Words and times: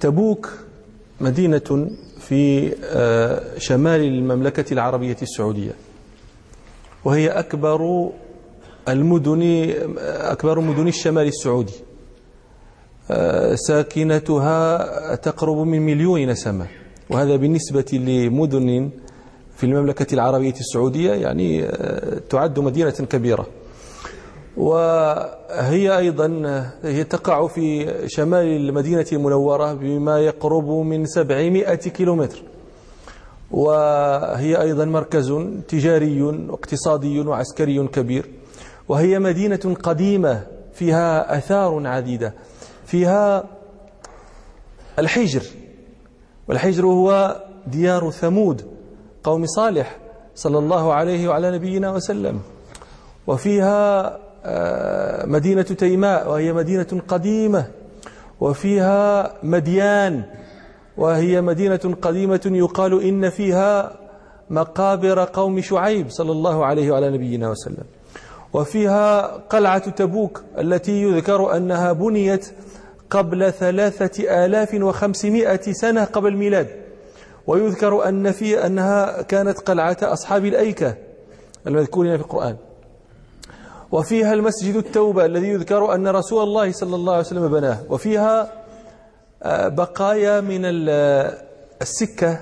تبوك 0.00 0.50
مدينة 1.20 1.90
في 2.20 2.72
آه، 2.84 3.58
شمال 3.58 4.00
المملكة 4.00 4.72
العربية 4.72 5.16
السعودية. 5.22 5.72
وهي 7.04 7.28
أكبر 7.28 8.10
المدن 8.88 9.72
أكبر 9.98 10.60
مدن 10.60 10.88
الشمال 10.88 11.26
السعودي. 11.26 11.72
آه، 13.10 13.54
ساكنتها 13.54 15.14
تقرب 15.14 15.56
من 15.56 15.82
مليون 15.82 16.26
نسمة 16.26 16.66
وهذا 17.10 17.36
بالنسبة 17.36 17.84
لمدن 17.92 18.90
في 19.56 19.64
المملكة 19.64 20.14
العربية 20.14 20.54
السعودية 20.60 21.12
يعني 21.12 21.64
آه، 21.64 22.20
تعد 22.30 22.58
مدينة 22.58 22.90
كبيرة. 22.90 23.46
وهي 24.56 25.98
أيضا 25.98 26.28
هي 26.82 27.04
تقع 27.04 27.46
في 27.46 27.94
شمال 28.08 28.46
المدينة 28.46 29.06
المنورة 29.12 29.72
بما 29.72 30.18
يقرب 30.18 30.68
من 30.68 31.06
700 31.06 31.74
كيلومتر. 31.74 32.42
وهي 33.50 34.62
أيضا 34.62 34.84
مركز 34.84 35.32
تجاري 35.68 36.22
واقتصادي 36.22 37.20
وعسكري 37.20 37.88
كبير. 37.88 38.30
وهي 38.88 39.18
مدينة 39.18 39.76
قديمة 39.82 40.46
فيها 40.72 41.38
أثار 41.38 41.86
عديدة. 41.86 42.34
فيها 42.86 43.44
الحجر. 44.98 45.42
والحجر 46.48 46.86
هو 46.86 47.36
ديار 47.66 48.10
ثمود 48.10 48.62
قوم 49.24 49.46
صالح 49.46 49.96
صلى 50.34 50.58
الله 50.58 50.92
عليه 50.94 51.28
وعلى 51.28 51.50
نبينا 51.50 51.90
وسلم. 51.90 52.40
وفيها 53.26 54.18
مدينة 55.24 55.62
تيماء 55.62 56.30
وهي 56.30 56.52
مدينة 56.52 57.02
قديمة 57.08 57.66
وفيها 58.40 59.32
مديان 59.42 60.22
وهي 60.96 61.40
مدينة 61.40 61.96
قديمة 62.02 62.40
يقال 62.46 63.02
إن 63.02 63.30
فيها 63.30 63.96
مقابر 64.50 65.24
قوم 65.24 65.60
شعيب 65.60 66.10
صلى 66.10 66.32
الله 66.32 66.64
عليه 66.64 66.90
وعلى 66.90 67.10
نبينا 67.10 67.50
وسلم. 67.50 67.84
وفيها 68.52 69.20
قلعة 69.36 69.90
تبوك 69.90 70.42
التي 70.58 71.02
يذكر 71.02 71.56
أنها 71.56 71.92
بنيت 71.92 72.52
قبل 73.10 73.52
ثلاثة 73.52 74.44
آلاف 74.44 74.74
وخمسمائة 74.74 75.72
سنة 75.72 76.04
قبل 76.04 76.28
الميلاد. 76.28 76.66
ويذكر 77.46 78.08
أن 78.08 78.30
في 78.30 78.66
أنها 78.66 79.22
كانت 79.22 79.58
قلعة 79.58 79.96
أصحاب 80.02 80.44
الأيكة 80.44 80.96
المذكورين 81.66 82.16
في 82.16 82.22
القرآن. 82.22 82.56
وفيها 83.92 84.32
المسجد 84.34 84.74
التوبة 84.76 85.24
الذي 85.24 85.48
يذكر 85.48 85.94
أن 85.94 86.08
رسول 86.08 86.42
الله 86.42 86.72
صلى 86.72 86.96
الله 86.96 87.12
عليه 87.12 87.24
وسلم 87.24 87.48
بناه. 87.48 87.78
وفيها 87.88 88.52
آه، 89.42 89.68
بقايا 89.68 90.40
من 90.40 90.60
السكة 91.82 92.40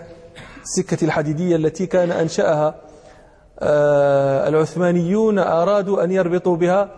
السكة 0.62 1.04
الحديدية 1.04 1.56
التي 1.56 1.86
كان 1.86 2.10
أنشأها 2.12 2.74
آه، 3.60 4.48
العثمانيون 4.48 5.38
أرادوا 5.38 6.04
أن 6.04 6.10
يربطوا 6.10 6.56
بها 6.56 6.90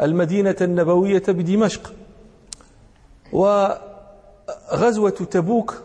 المدينة 0.00 0.56
النبوية 0.60 1.22
بدمشق. 1.28 1.92
وغزوة 3.32 5.10
تبوك 5.10 5.82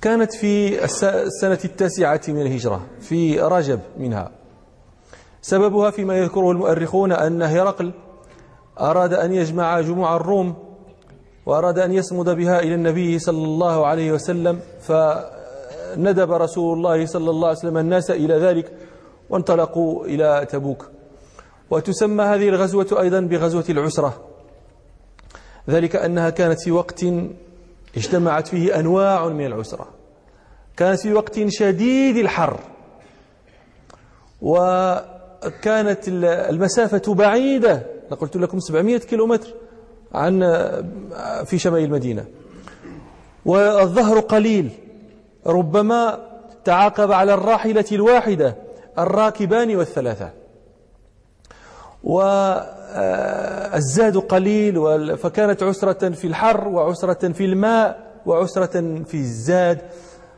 كانت 0.00 0.34
في 0.34 0.84
السنة 1.04 1.58
التاسعة 1.64 2.20
من 2.28 2.40
الهجرة 2.40 2.86
في 3.00 3.40
رجب 3.40 3.80
منها. 3.98 4.37
سببها 5.42 5.90
فيما 5.90 6.18
يذكره 6.18 6.50
المؤرخون 6.50 7.12
أن 7.12 7.42
هرقل 7.42 7.92
أراد 8.80 9.14
أن 9.14 9.32
يجمع 9.32 9.80
جموع 9.80 10.16
الروم 10.16 10.54
وأراد 11.46 11.78
أن 11.78 11.92
يصمد 11.92 12.30
بها 12.30 12.60
إلى 12.60 12.74
النبي 12.74 13.18
صلى 13.18 13.44
الله 13.44 13.86
عليه 13.86 14.12
وسلم 14.12 14.60
فندب 14.80 16.32
رسول 16.32 16.76
الله 16.76 17.06
صلى 17.06 17.30
الله 17.30 17.48
عليه 17.48 17.58
وسلم 17.58 17.78
الناس 17.78 18.10
إلى 18.10 18.34
ذلك 18.34 18.72
وانطلقوا 19.30 20.04
إلى 20.04 20.46
تبوك. 20.50 20.90
وتسمى 21.70 22.24
هذه 22.24 22.48
الغزوة 22.48 23.00
أيضا 23.00 23.20
بغزوة 23.20 23.64
العسرة. 23.68 24.14
ذلك 25.70 25.96
أنها 25.96 26.30
كانت 26.30 26.60
في 26.60 26.70
وقت 26.70 27.04
اجتمعت 27.96 28.48
فيه 28.48 28.80
أنواع 28.80 29.28
من 29.28 29.46
العسرة. 29.46 29.88
كانت 30.76 31.00
في 31.00 31.12
وقت 31.12 31.40
شديد 31.48 32.16
الحر. 32.16 32.60
وكانت 35.46 35.98
المسافة 36.08 37.14
بعيدة. 37.14 37.86
قلت 38.20 38.36
لكم 38.36 38.60
700 38.60 38.98
كيلومتر 38.98 39.48
عن 40.14 40.40
في 41.44 41.58
شمال 41.58 41.84
المدينة. 41.84 42.24
والظهر 43.46 44.20
قليل. 44.20 44.70
ربما 45.46 46.18
تعاقب 46.64 47.12
على 47.12 47.34
الراحلة 47.34 47.84
الواحدة 47.92 48.56
الراكبان 48.98 49.76
والثلاثة. 49.76 50.30
والزاد 52.04 52.96
قليل 54.16 55.16
فكانت 55.16 55.62
عسرة 55.62 56.10
في 56.10 56.26
الحر 56.26 56.68
وعسرة 56.68 57.32
في 57.32 57.44
الماء 57.44 58.12
وعسرة 58.26 59.02
في 59.04 59.14
الزاد 59.14 59.78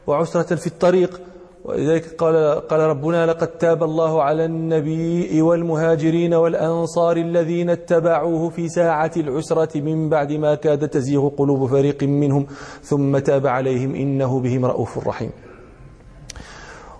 وعسرة 0.06 0.54
في 0.54 0.66
الطريق. 0.66 1.20
ولذلك 1.64 2.14
قال 2.18 2.60
قال 2.68 2.80
ربنا 2.80 3.26
لقد 3.26 3.48
تاب 3.48 3.82
الله 3.82 4.22
على 4.22 4.44
النبي 4.44 5.42
والمهاجرين 5.42 6.34
والأنصار 6.34 7.16
الذين 7.16 7.70
اتبعوه 7.70 8.48
في 8.48 8.68
ساعة 8.68 9.10
العسرة 9.16 9.80
من 9.80 10.08
بعد 10.08 10.32
ما 10.32 10.54
كاد 10.54 10.88
تزيغ 10.88 11.28
قلوب 11.28 11.66
فريق 11.66 12.02
منهم 12.02 12.46
ثم 12.82 13.18
تاب 13.18 13.46
عليهم 13.46 13.94
إنه 13.94 14.40
بهم 14.40 14.64
رؤوف 14.64 15.08
رحيم. 15.08 15.30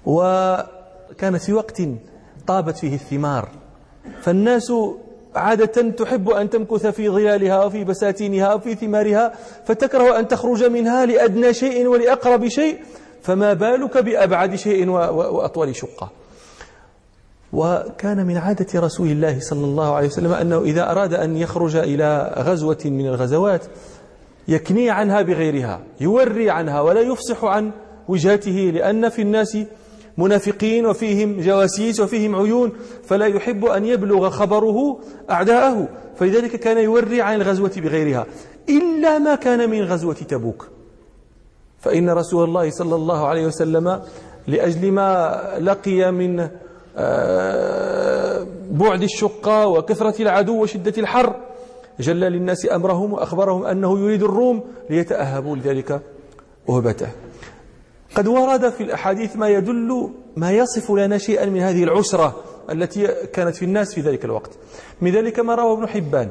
وكانت 0.06 1.42
في 1.42 1.52
وقت 1.52 1.82
طابت 2.46 2.76
فيه 2.76 2.94
الثمار. 2.94 3.48
فالناس 4.20 4.72
عادة 5.34 5.90
تحب 5.90 6.30
أن 6.30 6.50
تمكث 6.50 6.86
في 6.86 7.08
ظلالها 7.08 7.64
وفي 7.64 7.84
بساتينها 7.84 8.54
وفي 8.54 8.74
ثمارها 8.74 9.32
فتكره 9.64 10.18
أن 10.18 10.28
تخرج 10.28 10.64
منها 10.64 11.06
لأدنى 11.06 11.54
شيء 11.54 11.86
ولأقرب 11.86 12.48
شيء. 12.48 12.78
فما 13.22 13.52
بالك 13.52 13.98
بأبعد 13.98 14.54
شيء 14.54 14.88
وأطول 14.88 15.76
شقة؟ 15.76 16.10
وكان 17.52 18.26
من 18.26 18.36
عادة 18.36 18.80
رسول 18.80 19.08
الله 19.08 19.40
صلى 19.40 19.64
الله 19.64 19.94
عليه 19.94 20.06
وسلم 20.06 20.32
أنه 20.32 20.62
إذا 20.62 20.90
أراد 20.90 21.14
أن 21.14 21.36
يخرج 21.36 21.76
إلى 21.76 22.34
غزوة 22.38 22.78
من 22.84 23.06
الغزوات 23.06 23.64
يكني 24.48 24.90
عنها 24.90 25.22
بغيرها 25.22 25.80
يوري 26.00 26.50
عنها 26.50 26.80
ولا 26.80 27.00
يفصح 27.00 27.44
عن 27.44 27.70
وجهته 28.08 28.70
لأن 28.74 29.08
في 29.08 29.22
الناس 29.22 29.58
منافقين 30.18 30.86
وفيهم 30.86 31.40
جواسيس 31.40 32.00
وفيهم 32.00 32.36
عيون 32.36 32.72
فلا 33.04 33.26
يحب 33.26 33.64
أن 33.64 33.84
يبلغ 33.84 34.30
خبره 34.30 35.00
أعداءه 35.30 35.88
فلذلك 36.16 36.56
كان 36.56 36.78
يوري 36.78 37.22
عن 37.22 37.34
الغزوة 37.34 37.72
بغيرها. 37.76 38.26
إلا 38.68 39.18
ما 39.18 39.34
كان 39.34 39.70
من 39.70 39.82
غزوة 39.82 40.14
تبوك. 40.14 40.68
فإن 41.80 42.10
رسول 42.10 42.44
الله 42.44 42.70
صلى 42.70 42.94
الله 42.94 43.26
عليه 43.26 43.46
وسلم 43.46 44.02
لأجل 44.46 44.92
ما 44.92 45.40
لقي 45.60 46.12
من 46.12 46.48
آه، 46.96 48.46
بعد 48.70 49.02
الشقة 49.02 49.66
وكثرة 49.66 50.22
العدو 50.22 50.62
وشدة 50.62 50.94
الحر 50.98 51.36
جل 52.00 52.20
للناس 52.20 52.66
أمرهم 52.72 53.12
وأخبرهم 53.12 53.64
أنه 53.64 53.98
يريد 53.98 54.22
الروم 54.22 54.64
ليتأهبوا 54.90 55.56
لذلك 55.56 56.00
وهبته 56.66 57.08
قد 58.14 58.26
ورد 58.26 58.68
في 58.68 58.82
الأحاديث 58.82 59.36
ما 59.36 59.48
يدل 59.48 60.10
ما 60.36 60.52
يصف 60.52 60.90
لنا 60.90 61.18
شيئا 61.18 61.46
من 61.46 61.60
هذه 61.60 61.84
العسرة 61.84 62.36
التي 62.70 63.06
كانت 63.32 63.56
في 63.56 63.64
الناس 63.64 63.94
في 63.94 64.00
ذلك 64.00 64.24
الوقت. 64.24 64.50
من 65.00 65.10
ذلك 65.12 65.40
ما 65.40 65.54
روى 65.54 65.72
ابن 65.72 65.86
حبان 65.86 66.30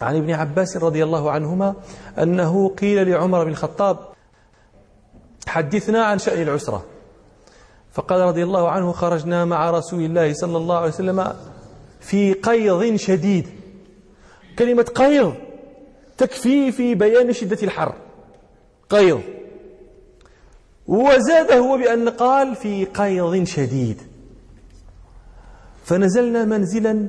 عن 0.00 0.16
ابن 0.16 0.30
عباس 0.30 0.76
رضي 0.76 1.04
الله 1.04 1.30
عنهما 1.30 1.74
أنه 2.18 2.68
قيل 2.68 3.10
لعمر 3.10 3.44
بن 3.44 3.50
الخطاب 3.50 3.98
حدثنا 5.48 6.04
عن 6.04 6.18
شأن 6.18 6.42
العسرة. 6.42 6.84
فقال 7.92 8.20
رضي 8.20 8.42
الله 8.42 8.70
عنه 8.70 8.92
خرجنا 8.92 9.44
مع 9.44 9.70
رسول 9.70 10.04
الله 10.04 10.32
صلى 10.32 10.56
الله 10.56 10.76
عليه 10.76 10.88
وسلم 10.88 11.32
في 12.00 12.32
قيض 12.32 12.96
شديد. 12.96 13.48
كلمة 14.58 14.82
قيض 14.82 15.34
تكفي 16.18 16.72
في 16.72 16.94
بيان 16.94 17.32
شدة 17.32 17.58
الحر. 17.62 17.94
قيض. 18.88 19.20
وزاد 20.86 21.52
هو 21.52 21.78
بأن 21.78 22.08
قال 22.08 22.56
في 22.56 22.84
قيض 22.84 23.44
شديد. 23.44 24.02
فنزلنا 25.84 26.44
منزلا 26.44 27.08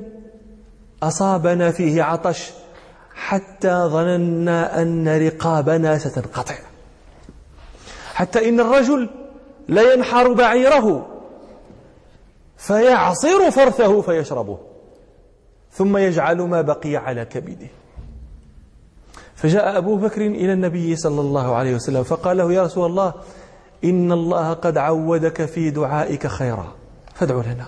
أصابنا 1.02 1.70
فيه 1.70 2.02
عطش 2.02 2.50
حتى 3.14 3.88
ظننا 3.92 4.82
أن 4.82 5.08
رقابنا 5.08 5.98
ستنقطع. 5.98 6.69
حتى 8.20 8.48
إن 8.48 8.60
الرجل 8.60 9.08
لا 9.68 9.92
ينحر 9.92 10.32
بعيره 10.32 11.06
فيعصر 12.56 13.50
فرثه 13.50 14.00
فيشربه 14.00 14.58
ثم 15.72 15.96
يجعل 15.96 16.40
ما 16.42 16.60
بقي 16.60 16.96
على 16.96 17.24
كبده. 17.24 17.66
فجاء 19.34 19.78
أبو 19.78 19.96
بكر 19.96 20.20
إلى 20.20 20.52
النبي 20.52 20.96
صلى 20.96 21.20
الله 21.20 21.54
عليه 21.54 21.74
وسلم 21.74 22.02
فقال 22.02 22.36
له 22.36 22.52
يا 22.52 22.62
رسول 22.62 22.86
الله 22.86 23.14
إن 23.84 24.12
الله 24.12 24.52
قد 24.52 24.78
عودك 24.78 25.44
في 25.44 25.70
دعائك 25.70 26.26
خيرا 26.26 26.72
فادع 27.14 27.34
لنا. 27.34 27.66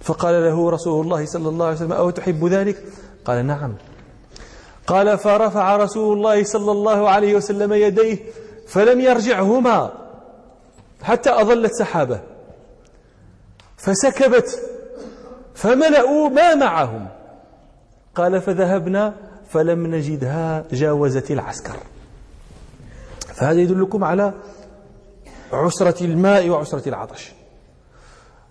فقال 0.00 0.34
له 0.34 0.70
رسول 0.70 1.04
الله 1.04 1.26
صلى 1.26 1.48
الله 1.48 1.66
عليه 1.66 1.76
وسلم 1.76 1.92
أو 1.92 2.10
تحب 2.10 2.44
ذلك؟ 2.46 2.84
قال 3.24 3.46
نعم. 3.46 3.74
قال 4.86 5.18
فرفع 5.18 5.76
رسول 5.76 6.16
الله 6.16 6.44
صلى 6.44 6.72
الله 6.72 7.10
عليه 7.10 7.34
وسلم 7.34 7.72
يديه 7.72 8.45
فلم 8.66 9.00
يرجعهما 9.00 9.92
حتى 11.02 11.30
أظلت 11.30 11.72
سحابة. 11.72 12.20
فسكبت 13.76 14.62
فملأوا 15.54 16.28
ما 16.28 16.54
معهم. 16.54 17.08
قال 18.14 18.40
فذهبنا 18.40 19.14
فلم 19.50 19.86
نجدها 19.86 20.64
جاوزت 20.72 21.30
العسكر. 21.30 21.76
فهذا 23.34 23.60
يدلكم 23.60 24.04
على 24.04 24.32
عسرة 25.52 26.04
الماء 26.04 26.48
وعسرة 26.48 26.88
العطش. 26.88 27.32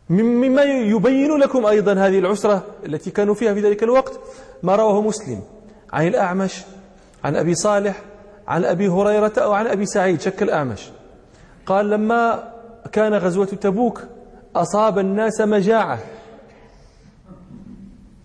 مما 0.10 0.64
يبين 0.64 1.38
لكم 1.38 1.66
أيضا 1.66 1.94
هذه 1.94 2.20
العسرة 2.20 2.64
التي 2.86 3.12
كانوا 3.12 3.36
فيها 3.36 3.54
في 3.54 3.62
ذلك 3.62 3.84
الوقت. 3.84 4.20
ما 4.64 4.76
رواه 4.76 5.02
مسلم 5.02 5.42
عن 5.94 6.08
الأعمش 6.08 6.62
عن 7.24 7.36
أبي 7.36 7.56
صالح 7.56 8.02
عن 8.48 8.66
أبي 8.66 8.88
هريرة 8.88 9.34
أو 9.38 9.54
عن 9.54 9.68
أبي 9.68 9.86
سعيد 9.86 10.22
شك 10.22 10.44
الأعمش 10.44 10.90
قال 11.66 11.90
لما 11.90 12.54
كان 12.92 13.14
غزوة 13.14 13.46
تبوك 13.46 14.04
أصاب 14.56 15.00
الناس 15.00 15.42
مجاعة. 15.42 16.00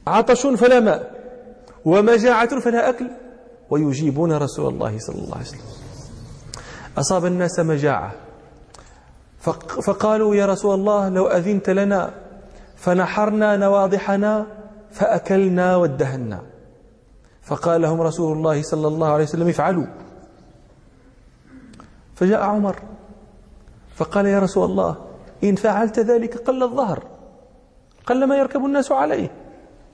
عطش 0.07 0.47
فلا 0.47 0.81
ماء 0.81 1.15
ومجاعة 1.85 2.61
فلا 2.61 2.89
أكل. 2.89 3.11
ويجيبون 3.71 4.33
رسول 4.33 4.75
الله 4.75 4.99
صلى 4.99 5.19
الله 5.19 5.35
عليه 5.37 5.47
وسلم. 5.47 5.61
أصاب 6.99 7.27
الناس 7.27 7.61
مجاعة. 7.61 8.13
فقالوا 9.83 10.35
يا 10.35 10.47
رسول 10.47 10.75
الله 10.75 11.09
لو 11.09 11.27
أذنت 11.27 11.71
لنا 11.71 12.11
فنحرنا 12.77 13.57
نواضحنا 13.57 14.47
فأكلنا 14.91 15.77
وادهنا 15.77 16.43
فقال 17.43 17.81
لهم 17.81 18.01
رسول 18.01 18.37
الله 18.37 18.63
صلى 18.63 18.89
الله 18.89 19.09
عليه 19.09 19.25
وسلم 19.25 19.49
افعلوا. 19.49 19.87
فجاء 22.21 22.41
عمر 22.41 22.77
فقال 23.97 24.27
يا 24.27 24.39
رسول 24.39 24.71
الله 24.71 24.97
إن 25.45 25.55
فعلت 25.55 25.99
ذلك 25.99 26.37
قل 26.37 26.63
الظهر 26.63 27.03
قل 28.07 28.25
ما 28.25 28.37
يركب 28.37 28.65
الناس 28.65 28.93
عليه. 28.93 29.31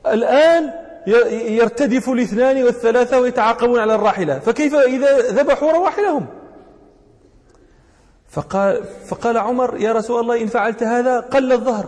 الآن 0.06 0.70
يرتدف 1.30 2.08
الاثنان 2.08 2.62
والثلاثة 2.62 3.20
ويتعاقبون 3.20 3.78
على 3.78 3.94
الراحلة 3.94 4.38
فكيف 4.38 4.74
إذا 4.74 5.18
ذبحوا 5.18 5.72
رواحلهم؟ 5.72 6.26
فقال, 8.28 8.84
فقال 8.84 9.36
عمر 9.36 9.76
يا 9.76 9.92
رسول 9.92 10.20
الله 10.20 10.42
إن 10.42 10.46
فعلت 10.46 10.82
هذا 10.82 11.20
قل 11.20 11.52
الظهر 11.52 11.86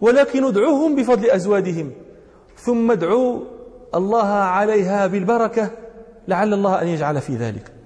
ولكن 0.00 0.44
ادعوهم 0.44 0.96
بفضل 0.96 1.30
أزوادهم 1.30 1.92
ثم 2.56 2.90
ادعوا 2.90 3.40
الله 3.94 4.26
عليها 4.28 5.06
بالبركة 5.06 5.70
لعل 6.28 6.54
الله 6.54 6.82
أن 6.82 6.88
يجعل 6.88 7.20
في 7.20 7.36
ذلك. 7.36 7.81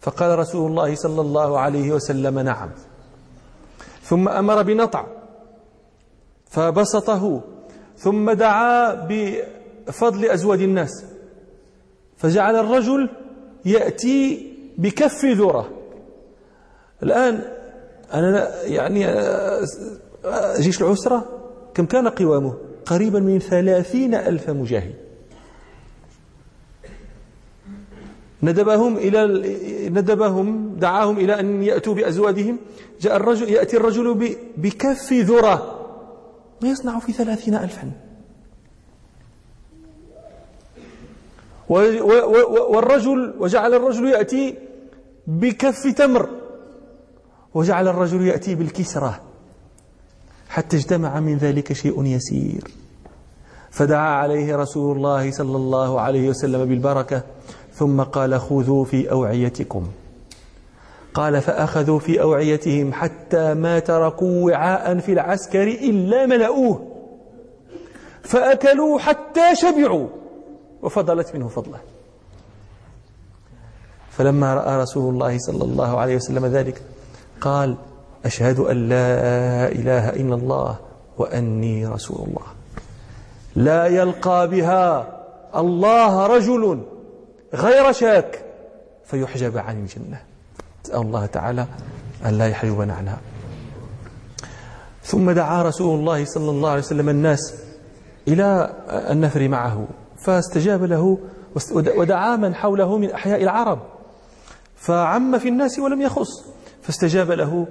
فقال 0.00 0.38
رسول 0.38 0.70
الله 0.70 0.94
صلى 0.94 1.20
الله 1.20 1.58
عليه 1.58 1.92
وسلم 1.92 2.38
نعم. 2.38 2.70
ثم 4.02 4.28
أمر 4.28 4.62
بنطع 4.62 5.06
فبسطه 6.50 7.42
ثم 7.96 8.30
دعا 8.30 8.94
بفضل 8.94 10.24
أزواج 10.24 10.62
الناس 10.62 11.04
فجعل 12.16 12.56
الرجل 12.56 13.08
يأتي 13.64 14.50
بكف 14.78 15.24
ذرة. 15.24 15.70
الآن 17.02 17.42
أنا 18.14 18.62
يعني 18.64 19.06
جيش 20.60 20.82
العسرة 20.82 21.24
كم 21.74 21.86
كان 21.86 22.08
قوامه؟ 22.08 22.54
قريبا 22.86 23.20
من 23.20 23.38
ثلاثين 23.38 24.14
ألف 24.14 24.50
مجاهد. 24.50 25.09
ندبهم 28.42 28.96
إلى 28.96 29.26
ندبهم 29.90 30.76
دعاهم 30.76 31.18
إلى 31.18 31.40
أن 31.40 31.62
يأتوا 31.62 31.94
بأزواجهم. 31.94 32.58
جاء 33.00 33.16
الرجل 33.16 33.50
يأتي 33.50 33.76
الرجل 33.76 34.36
بكف 34.56 35.12
ذرة. 35.12 35.76
ما 36.62 36.68
يصنع 36.68 36.98
في 36.98 37.12
ثلاثين 37.12 37.54
ألفا. 37.54 37.90
والرجل 41.68 43.34
وجعل 43.38 43.74
الرجل 43.74 44.08
يأتي 44.08 44.54
بكف 45.26 45.86
تمر. 45.96 46.28
وجعل 47.54 47.88
الرجل 47.88 48.26
يأتي 48.26 48.54
بالكسرة. 48.54 49.20
حتى 50.48 50.76
اجتمع 50.76 51.20
من 51.20 51.36
ذلك 51.36 51.72
شيء 51.72 52.04
يسير. 52.04 52.64
فدعا 53.70 54.10
عليه 54.10 54.56
رسول 54.56 54.96
الله 54.96 55.30
صلى 55.30 55.56
الله 55.56 56.00
عليه 56.00 56.28
وسلم 56.28 56.64
بالبركة. 56.64 57.22
ثم 57.74 58.02
قال 58.02 58.40
خذوا 58.40 58.84
في 58.84 59.10
أوعيتكم. 59.10 59.86
قال 61.14 61.40
فأخذوا 61.40 61.98
في 61.98 62.22
أوعيتهم 62.22 62.92
حتى 62.92 63.54
ما 63.54 63.78
تركوا 63.78 64.50
وعاء 64.50 64.98
في 64.98 65.12
العسكر 65.12 65.62
إلا 65.62 66.26
ملؤوه 66.26 66.86
فأكلوا 68.22 68.98
حتى 68.98 69.54
شبعوا. 69.54 70.08
وفضلت 70.82 71.34
منه 71.34 71.48
فضله. 71.48 71.78
فلما 74.10 74.54
رأى 74.54 74.82
رسول 74.82 75.14
الله 75.14 75.38
صلى 75.38 75.64
الله 75.64 75.98
عليه 75.98 76.16
وسلم 76.16 76.46
ذلك 76.46 76.82
قال 77.40 77.76
أشهد 78.24 78.58
أن 78.58 78.88
لا 78.88 79.68
إله 79.68 80.08
إلا 80.08 80.34
الله 80.34 80.76
وأني 81.18 81.86
رسول 81.86 82.26
الله. 82.28 82.46
لا 83.56 83.86
يلقى 83.86 84.48
بها 84.48 85.06
الله 85.56 86.26
رجل 86.26 86.80
غير 87.54 87.92
شاك 87.92 88.44
فيحجب 89.04 89.58
عن 89.58 89.76
الجنة. 89.80 90.22
نسأل 90.84 91.00
الله 91.00 91.26
تعالى 91.26 91.66
أن 92.26 92.38
لا 92.38 92.48
يحجبنا 92.48 92.94
عنها. 92.94 93.20
ثم 95.02 95.30
دعا 95.30 95.62
رسول 95.62 95.98
الله 95.98 96.24
صلى 96.24 96.50
الله 96.50 96.70
عليه 96.70 96.80
وسلم 96.80 97.08
الناس 97.08 97.54
إلى 98.28 98.74
النفر 98.90 99.48
معه 99.48 99.86
فاستجاب 100.24 100.84
له 100.84 101.18
ودعا 101.72 102.36
من 102.36 102.54
حوله 102.54 102.98
من 102.98 103.10
أحياء 103.10 103.42
العرب. 103.42 103.78
فعم 104.76 105.38
في 105.38 105.48
الناس 105.48 105.78
ولم 105.78 106.02
يخص 106.02 106.44
فاستجاب 106.82 107.30
له 107.30 107.66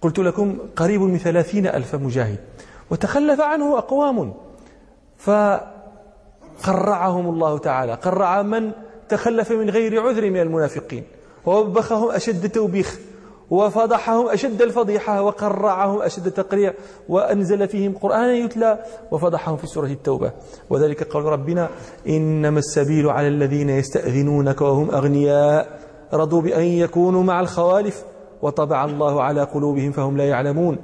قلت 0.00 0.18
لكم 0.18 0.58
قريب 0.76 1.00
من 1.00 1.18
ثلاثين 1.18 1.66
ألف 1.66 1.94
مجاهد 1.94 2.38
وتخلف 2.90 3.40
عنه 3.40 3.78
أقوام. 3.78 4.34
فقرعهم 6.58 7.28
الله 7.28 7.58
تعالى. 7.58 7.94
قرع 7.94 8.42
من 8.42 8.70
تخلف 9.08 9.52
من 9.52 9.70
غير 9.70 10.00
عذر 10.00 10.30
من 10.30 10.40
المنافقين. 10.40 11.02
ووبخهم 11.46 12.10
أشد 12.10 12.48
توبيخ. 12.48 12.98
وفضحهم 13.50 14.28
أشد 14.28 14.62
الفضيحة. 14.62 15.22
وقرعهم 15.22 16.02
أشد 16.02 16.26
التقريع 16.26 16.74
وأنزل 17.08 17.68
فيهم 17.68 17.94
قرآنا 18.02 18.34
يتلى. 18.34 18.84
وفضحهم 19.10 19.56
في 19.56 19.66
سورة 19.66 19.86
التوبة. 19.86 20.32
وذلك 20.70 21.02
قول 21.02 21.24
ربنا 21.24 21.68
إنما 22.08 22.58
السبيل 22.58 23.08
على 23.08 23.28
الذين 23.28 23.70
يستأذنونك 23.70 24.60
وهم 24.60 24.90
أغنياء. 24.90 25.78
رضوا 26.14 26.40
بأن 26.40 26.62
يكونوا 26.62 27.22
مع 27.22 27.40
الخوالف. 27.40 28.04
وطبع 28.42 28.84
الله 28.84 29.22
على 29.22 29.42
قلوبهم 29.42 29.92
فهم 29.92 30.16
لا 30.16 30.24
يعلمون. 30.24 30.78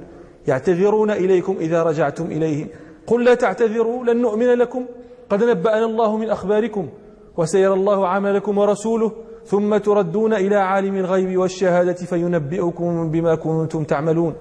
يعتذرون 0.47 1.11
إليكم 1.11 1.57
إذا 1.59 1.83
رجعتم 1.83 2.25
إليهم. 2.25 2.67
قل 3.07 3.23
لا 3.23 3.33
تعتذروا 3.33 4.03
لن 4.03 4.21
نؤمن 4.21 4.45
لكم. 4.45 4.85
قد 5.29 5.43
نبأنا 5.43 5.85
الله 5.85 6.17
من 6.17 6.29
أخباركم 6.29 6.89
وسيرى 7.37 7.73
الله 7.73 8.07
عملكم 8.07 8.57
ورسوله 8.57 9.11
ثم 9.45 9.77
تردون 9.77 10.33
إلى 10.33 10.55
عالم 10.55 10.95
الغيب 10.95 11.37
والشهادة 11.37 11.93
فينبئكم 11.93 13.11
بما 13.11 13.35
كنتم 13.35 13.83
تعملون. 13.83 14.35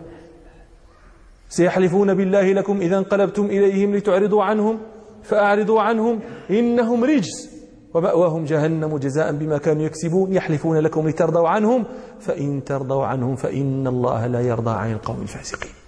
سيحلفون 1.49 2.15
بالله 2.15 2.53
لكم 2.53 2.81
إذا 2.81 2.99
انقلبتم 2.99 3.45
إليهم 3.47 3.95
لتعرضوا 3.95 4.45
عنهم 4.45 4.79
فأعرضوا 5.23 5.81
عنهم 5.81 6.21
إنهم 6.51 7.05
رجس 7.05 7.55
ومأواهم 7.95 8.45
جهنم 8.45 8.99
جزاء 8.99 9.33
بما 9.33 9.59
كانوا 9.59 9.83
يكسبون. 9.83 10.33
يحلفون 10.33 10.77
لكم 10.79 11.09
لترضوا 11.09 11.49
عنهم 11.49 11.85
فإن 12.21 12.65
ترضوا 12.65 13.05
عنهم 13.05 13.37
فإن 13.37 13.87
الله 13.87 14.27
لا 14.27 14.41
يرضى 14.41 14.71
عن 14.71 14.93
القوم 14.93 15.23
الفاسقين. 15.23 15.84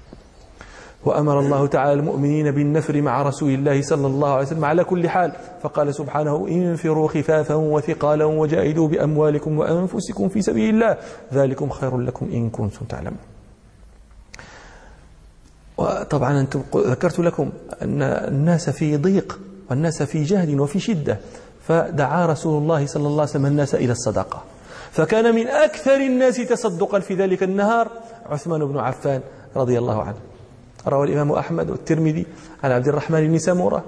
وأمر 1.07 1.41
الله 1.41 1.67
تعالى 1.67 1.93
المؤمنين 1.93 2.51
بالنفر 2.51 3.03
مع 3.03 3.23
رسول 3.23 3.51
الله 3.51 3.83
صلى 3.83 4.07
الله 4.07 4.31
عليه 4.31 4.47
وسلم 4.47 4.65
على 4.65 4.85
كل 4.85 5.09
حال. 5.09 5.33
فقال 5.63 5.95
سبحانه 5.95 6.49
انفروا 6.49 7.09
خفافا 7.09 7.55
وثقالا 7.55 8.25
وجاهدوا 8.25 8.89
بأموالكم 8.89 9.59
وأنفسكم 9.59 10.29
في 10.29 10.43
سبيل 10.43 10.75
الله. 10.75 10.97
ذلكم 11.33 11.69
خير 11.71 11.99
لكم 11.99 12.29
إن 12.33 12.51
كنتم 12.51 12.87
تعلمون. 12.87 13.19
وطبعا 15.79 16.41
أنتم 16.41 16.63
ذكرت 16.77 17.19
لكم 17.19 17.51
أن 17.83 18.03
الناس 18.03 18.71
في 18.71 18.97
ضيق 18.97 19.39
والناس 19.71 20.03
في 20.03 20.23
جهد 20.23 20.61
وفي 20.61 20.81
شدة. 20.81 21.19
فدعا 21.69 22.27
رسول 22.27 22.63
الله 22.63 22.87
صلى 22.87 23.07
الله 23.07 23.21
عليه 23.21 23.31
وسلم 23.31 23.47
الناس 23.47 23.75
إلى 23.75 23.93
الصدقة. 23.93 24.43
فكان 24.91 25.35
من 25.35 25.47
أكثر 25.47 25.97
الناس 25.97 26.37
تصدقا 26.37 27.01
في 27.01 27.15
ذلك 27.15 27.43
النهار 27.43 27.89
عثمان 28.27 28.65
بن 28.65 28.79
عفان 28.79 29.21
رضي 29.57 29.79
الله 29.79 30.03
عنه. 30.03 30.36
روى 30.89 31.07
الإمام 31.07 31.33
أحمد 31.33 31.71
والترمذي 31.71 32.27
عن 32.63 32.73
عبد 32.73 32.89
الرحمن 32.89 33.29
بن 33.29 33.39
سمورة. 33.39 33.85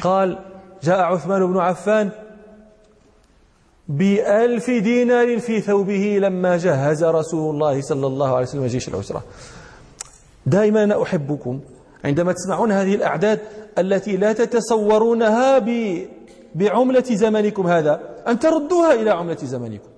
قال 0.00 0.38
جاء 0.82 1.00
عثمان 1.00 1.52
بن 1.52 1.58
عفان 1.58 2.10
بألف 3.88 4.70
دينار 4.70 5.38
في 5.38 5.60
ثوبه 5.60 6.18
لما 6.22 6.56
جهز 6.56 7.04
رسول 7.04 7.54
الله 7.54 7.80
صلى 7.80 8.06
الله 8.06 8.28
عليه 8.28 8.46
وسلم 8.46 8.66
جيش 8.66 8.88
العسرة. 8.88 9.22
دائما 10.46 10.84
أنا 10.84 11.02
أحبكم 11.02 11.60
عندما 12.04 12.32
تسمعون 12.32 12.72
هذه 12.72 12.94
الأعداد 12.94 13.40
التي 13.78 14.16
لا 14.16 14.32
تتصورونها 14.32 15.58
بعملة 16.54 17.04
زمنكم 17.10 17.66
هذا 17.66 18.00
أن 18.28 18.38
تردوها 18.38 18.94
إلى 18.94 19.10
عملة 19.10 19.36
زمنكم. 19.36 19.88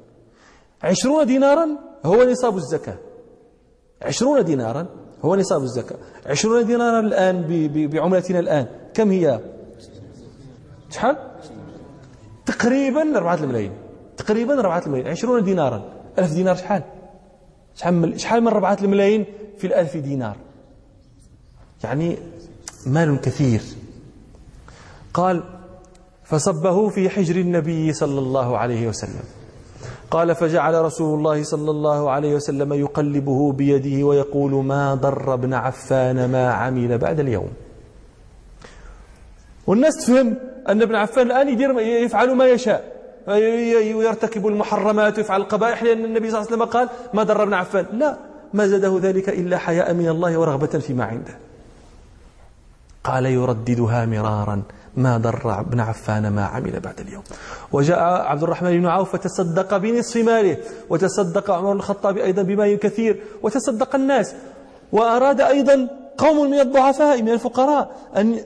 عشرون 0.82 1.26
دينارا 1.26 1.68
هو 2.04 2.22
نصاب 2.24 2.56
الزكاة. 2.56 2.96
عشرون 4.02 4.44
دينارا 4.44 4.86
هو 5.24 5.36
نصاب 5.36 5.62
الزكاة. 5.62 5.96
عشرون 6.26 6.66
دينارا 6.66 7.00
الآن 7.00 7.44
بعملتنا 7.88 8.38
الآن. 8.38 8.66
كم 8.94 9.10
هي؟ 9.10 9.40
شحال 10.90 11.16
تقريبا 12.46 13.16
أربعة 13.16 13.34
الملايين. 13.34 13.72
تقريبا 14.16 14.60
أربعة 14.60 14.82
الملايين. 14.86 15.08
عشرون 15.08 15.44
دينارا. 15.44 15.84
ألف 16.18 16.32
دينار 16.32 16.56
شحال 16.56 16.82
شحال 17.74 18.20
شحال 18.20 18.40
من 18.40 18.46
أربعة 18.46 18.78
الملايين 18.82 19.24
في 19.58 19.66
الألف 19.66 19.96
دينار. 19.96 20.36
يعني 21.84 22.18
مال 22.86 23.20
كثير. 23.20 23.60
قال 25.14 25.42
فصبه 26.24 26.88
في 26.88 27.10
حجر 27.10 27.36
النبي 27.36 27.92
صلى 27.92 28.18
الله 28.18 28.58
عليه 28.58 28.88
وسلم. 28.88 29.24
قال 30.14 30.34
فجعل 30.34 30.74
رسول 30.74 31.18
الله 31.18 31.42
صلى 31.42 31.70
الله 31.70 32.10
عليه 32.10 32.34
وسلم 32.34 32.72
يقلبه 32.72 33.52
بيده 33.52 34.06
ويقول 34.06 34.64
ما 34.64 34.94
ضر 34.94 35.34
ابن 35.34 35.54
عفان 35.54 36.30
ما 36.32 36.52
عمل 36.52 36.98
بعد 36.98 37.20
اليوم. 37.20 37.50
والناس 39.66 39.96
تفهم 39.96 40.36
أن 40.68 40.82
ابن 40.82 40.94
عفان 40.94 41.26
الآن 41.26 41.48
يدير 41.48 41.80
يفعل 41.80 42.34
ما 42.34 42.46
يشاء. 42.46 42.94
ويرتكب 43.98 44.46
المحرمات 44.46 45.18
ويفعل 45.18 45.40
القبائح 45.40 45.82
لأن 45.82 46.04
النبي 46.04 46.30
صلى 46.30 46.38
الله 46.38 46.46
عليه 46.50 46.56
وسلم 46.56 46.64
قال 46.64 46.88
ما 47.14 47.22
ضر 47.22 47.42
ابن 47.42 47.54
عفان. 47.54 47.86
لا 47.92 48.16
ما 48.54 48.66
زاده 48.66 48.98
ذلك 49.02 49.28
إلا 49.28 49.58
حياء 49.58 49.94
من 49.94 50.08
الله 50.08 50.38
ورغبة 50.38 50.78
فيما 50.78 51.04
عنده. 51.04 51.34
قال 53.04 53.26
يرددها 53.26 54.06
مرارا. 54.06 54.62
ما 54.96 55.18
ضر 55.18 55.60
ابن 55.60 55.80
عفان 55.80 56.28
ما 56.28 56.44
عمل 56.44 56.80
بعد 56.80 57.00
اليوم. 57.00 57.22
وجاء 57.72 57.98
عبد 57.98 58.42
الرحمن 58.42 58.80
بن 58.80 58.86
عوف 58.86 59.16
فتصدق 59.16 59.76
بنصف 59.76 60.16
ماله 60.16 60.56
وتصدق 60.90 61.50
عمر 61.50 61.72
الخطاب 61.72 62.18
أيضا 62.18 62.42
بمال 62.42 62.78
كثير 62.78 63.22
وتصدق 63.42 63.94
الناس. 63.94 64.34
وأراد 64.92 65.40
أيضا 65.40 65.88
قوم 66.18 66.50
من 66.50 66.60
الضعفاء 66.60 67.22
من 67.22 67.28
الفقراء 67.28 67.96
أن 68.16 68.40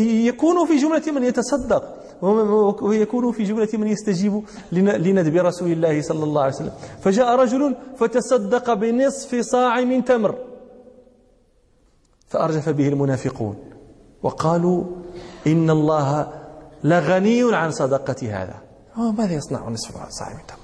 يكونوا 0.00 0.66
في 0.66 0.76
جملة 0.76 1.12
من 1.12 1.24
يتصدق 1.24 1.82
ويكونوا 2.82 3.32
في 3.32 3.42
جملة 3.42 3.68
من 3.74 3.86
يستجيب 3.86 4.44
لندب 4.72 5.36
رسول 5.36 5.72
الله 5.72 6.02
صلى 6.02 6.24
الله 6.24 6.42
عليه 6.42 6.54
وسلم. 6.54 6.72
فجاء 7.00 7.36
رجل 7.36 7.74
فتصدق 7.98 8.72
بنصف 8.72 9.34
صاع 9.40 9.80
من 9.80 10.04
تمر 10.04 10.34
فأرجف 12.28 12.68
به 12.68 12.88
المنافقون. 12.88 13.73
وقالوا 14.24 14.84
إن 15.46 15.70
الله 15.70 16.28
لغني 16.84 17.56
عن 17.56 17.70
صدقة 17.70 18.42
هذا. 18.42 18.54
ماذا 18.96 19.32
يصنع 19.34 19.68
نصف 19.68 19.94
صاع 20.08 20.28
من 20.28 20.46
تمر 20.48 20.58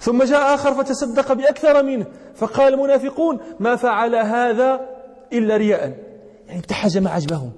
ثم 0.00 0.22
جاء 0.22 0.54
آخر 0.54 0.74
فتصدق 0.74 1.32
بأكثر 1.32 1.82
منه 1.82 2.06
فقال 2.34 2.74
المنافقون 2.74 3.38
ما 3.60 3.76
فعل 3.76 4.14
هذا 4.14 4.80
إلا 5.32 5.56
رياء. 5.56 5.80
يعني 6.46 6.58
ابتحج 6.58 6.98
ما 6.98 7.10
عجبهم. 7.10 7.52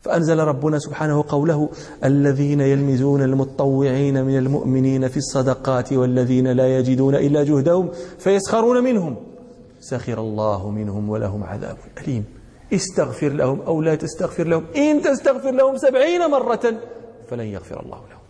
فأنزل 0.00 0.38
ربنا 0.38 0.78
سبحانه 0.78 1.24
قوله 1.28 1.68
الذين 2.04 2.60
يلمزون 2.60 3.22
المتطوعين 3.22 4.24
من 4.24 4.38
المؤمنين 4.38 5.08
في 5.08 5.16
الصدقات 5.16 5.92
والذين 5.92 6.48
لا 6.48 6.78
يجدون 6.78 7.14
إلا 7.14 7.44
جهدهم 7.44 7.90
فيسخرون 8.18 8.84
منهم. 8.84 9.16
سخر 9.80 10.20
الله 10.20 10.70
منهم 10.70 11.10
ولهم 11.10 11.44
عذاب 11.44 11.76
أليم. 11.98 12.35
استغفر 12.72 13.28
لهم 13.28 13.60
أو 13.60 13.82
لا 13.82 13.94
تستغفر 13.94 14.46
لهم. 14.46 14.66
إن 14.76 15.02
تستغفر 15.02 15.50
لهم 15.50 15.76
سبعين 15.76 16.26
مرة 16.30 16.80
فلن 17.30 17.46
يغفر 17.46 17.82
الله 17.82 17.96
لهم. 18.10 18.20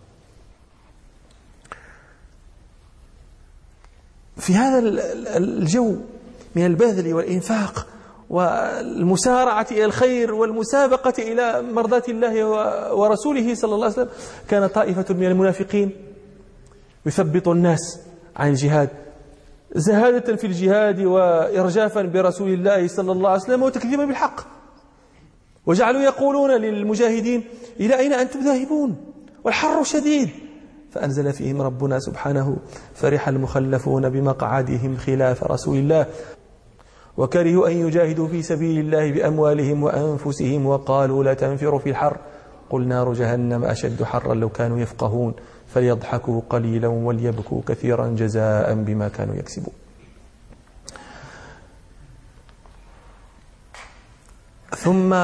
في 4.37 4.53
هذا 4.53 4.79
الجو 5.37 5.95
من 6.55 6.65
البذل 6.65 7.13
والإنفاق 7.13 7.87
والمسارعة 8.29 9.67
إلى 9.71 9.85
الخير 9.85 10.33
والمسابقة 10.33 11.13
إلى 11.19 11.61
مرضاة 11.61 12.03
الله 12.09 12.45
ورسوله 12.95 13.55
صلى 13.55 13.75
الله 13.75 13.85
عليه 13.85 13.95
وسلم 13.95 14.09
كان 14.49 14.67
طائفة 14.67 15.13
من 15.13 15.25
المنافقين 15.25 15.91
يثبط 17.05 17.47
الناس 17.47 17.99
عن 18.35 18.49
الجهاد. 18.49 18.89
زهادة 19.75 20.35
في 20.35 20.47
الجهاد 20.47 20.99
وإرجافا 20.99 22.01
برسول 22.01 22.53
الله 22.53 22.87
صلى 22.87 23.11
الله 23.11 23.29
عليه 23.29 23.41
وسلم 23.41 23.63
وتكذيبا 23.63 24.05
بالحق. 24.05 24.41
وجعلوا 25.65 26.01
يقولون 26.01 26.51
للمجاهدين 26.51 27.43
إلى 27.79 27.99
أين 27.99 28.13
أنتم 28.13 28.39
ذاهبون؟ 28.39 28.95
والحر 29.43 29.83
شديد. 29.83 30.29
فأنزل 30.91 31.33
فيهم 31.33 31.61
ربنا 31.61 31.99
سبحانه 31.99 32.57
فرح 32.93 33.27
المخلفون 33.27 34.09
بمقعدهم 34.09 34.97
خلاف 34.97 35.43
رسول 35.43 35.77
الله. 35.77 36.05
وكرهوا 37.17 37.67
أن 37.67 37.87
يجاهدوا 37.87 38.27
في 38.27 38.41
سبيل 38.41 38.79
الله 38.79 39.11
بأموالهم 39.11 39.83
وأنفسهم 39.83 40.65
وقالوا 40.65 41.23
لا 41.23 41.33
تنفروا 41.33 41.79
في 41.79 41.89
الحر. 41.89 42.17
قل 42.69 42.87
نار 42.87 43.13
جهنم 43.13 43.63
أشد 43.63 44.03
حرا 44.03 44.33
لو 44.33 44.49
كانوا 44.49 44.79
يفقهون. 44.79 45.33
فليضحكوا 45.67 46.41
قليلا 46.49 46.87
وليبكوا 46.87 47.61
كثيرا 47.67 48.07
جزاء 48.07 48.73
بما 48.73 49.07
كانوا 49.07 49.35
يكسبون. 49.35 49.73
ثم 54.77 55.15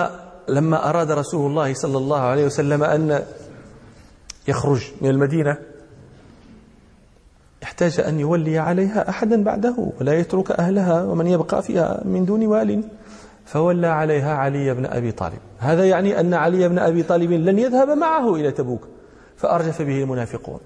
لما 0.50 0.90
أراد 0.90 1.12
رسول 1.12 1.50
الله 1.50 1.74
صلى 1.74 1.98
الله 1.98 2.20
عليه 2.20 2.46
وسلم 2.46 2.84
أن 2.84 3.24
يخرج 4.48 4.92
من 5.02 5.10
المدينة 5.10 5.58
احتاج 7.64 8.00
أن 8.00 8.20
يولي 8.20 8.58
عليها 8.58 9.10
أحدا 9.10 9.44
بعده 9.44 9.92
ولا 10.00 10.14
يترك 10.14 10.52
أهلها 10.52 11.04
ومن 11.04 11.28
يبقى 11.28 11.64
فيها 11.64 12.02
من 12.06 12.26
دون 12.26 12.46
وال 12.46 12.84
فولى 13.46 13.88
عليها 13.88 14.34
علي 14.34 14.74
بن 14.74 14.86
أبي 14.86 15.12
طالب. 15.12 15.40
هذا 15.60 15.86
يعني 15.86 16.20
أن 16.20 16.34
علي 16.34 16.70
بن 16.70 16.80
أبي 16.80 17.04
طالب 17.04 17.32
لن 17.32 17.60
يذهب 17.60 17.90
معه 17.90 18.36
إلى 18.36 18.52
تبوك. 18.52 18.88
فأرجف 19.38 19.82
به 19.82 20.04
المنافقون. 20.04 20.60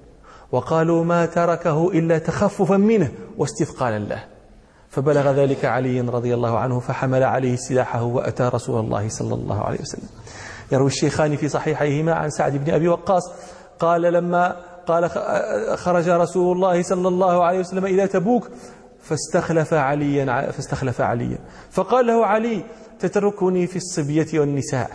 وقالوا 0.52 1.04
ما 1.04 1.26
تركه 1.26 1.92
إلا 1.92 2.18
تخففا 2.18 2.78
منه 2.78 3.12
واستثقالا 3.38 4.00
له. 4.00 4.24
فبلغ 4.90 5.32
ذلك 5.32 5.66
علي 5.66 6.02
رضي 6.02 6.34
الله 6.34 6.58
عنه 6.58 6.80
فحمل 6.80 7.24
عليه 7.24 7.56
سلاحه 7.56 8.04
وأتى 8.04 8.50
رسول 8.54 8.80
الله 8.80 9.10
صلى 9.10 9.34
الله 9.34 9.64
عليه 9.64 9.80
وسلم. 9.82 10.10
يروي 10.72 10.88
الشيخان 10.88 11.36
في 11.36 11.50
صحيحيهما 11.50 12.14
عن 12.14 12.30
سعد 12.30 12.58
بن 12.66 12.74
أبي 12.74 12.88
وقاص 12.88 13.24
قال 13.80 14.02
لما 14.02 14.56
قال 14.88 15.10
خرج 15.78 16.10
رسول 16.10 16.56
الله 16.56 16.84
صلى 16.84 17.08
الله 17.08 17.44
عليه 17.44 17.60
وسلم 17.60 17.86
إلى 17.86 18.08
تبوك 18.08 18.50
فاستخلف 19.02 19.74
عليا 19.74 20.52
فاستخلف 20.52 21.02
عليا. 21.02 21.38
فقال 21.72 22.08
له 22.08 22.26
علي 22.26 22.64
تتركني 23.00 23.68
في 23.68 23.76
الصبية 23.76 24.40
والنساء. 24.40 24.92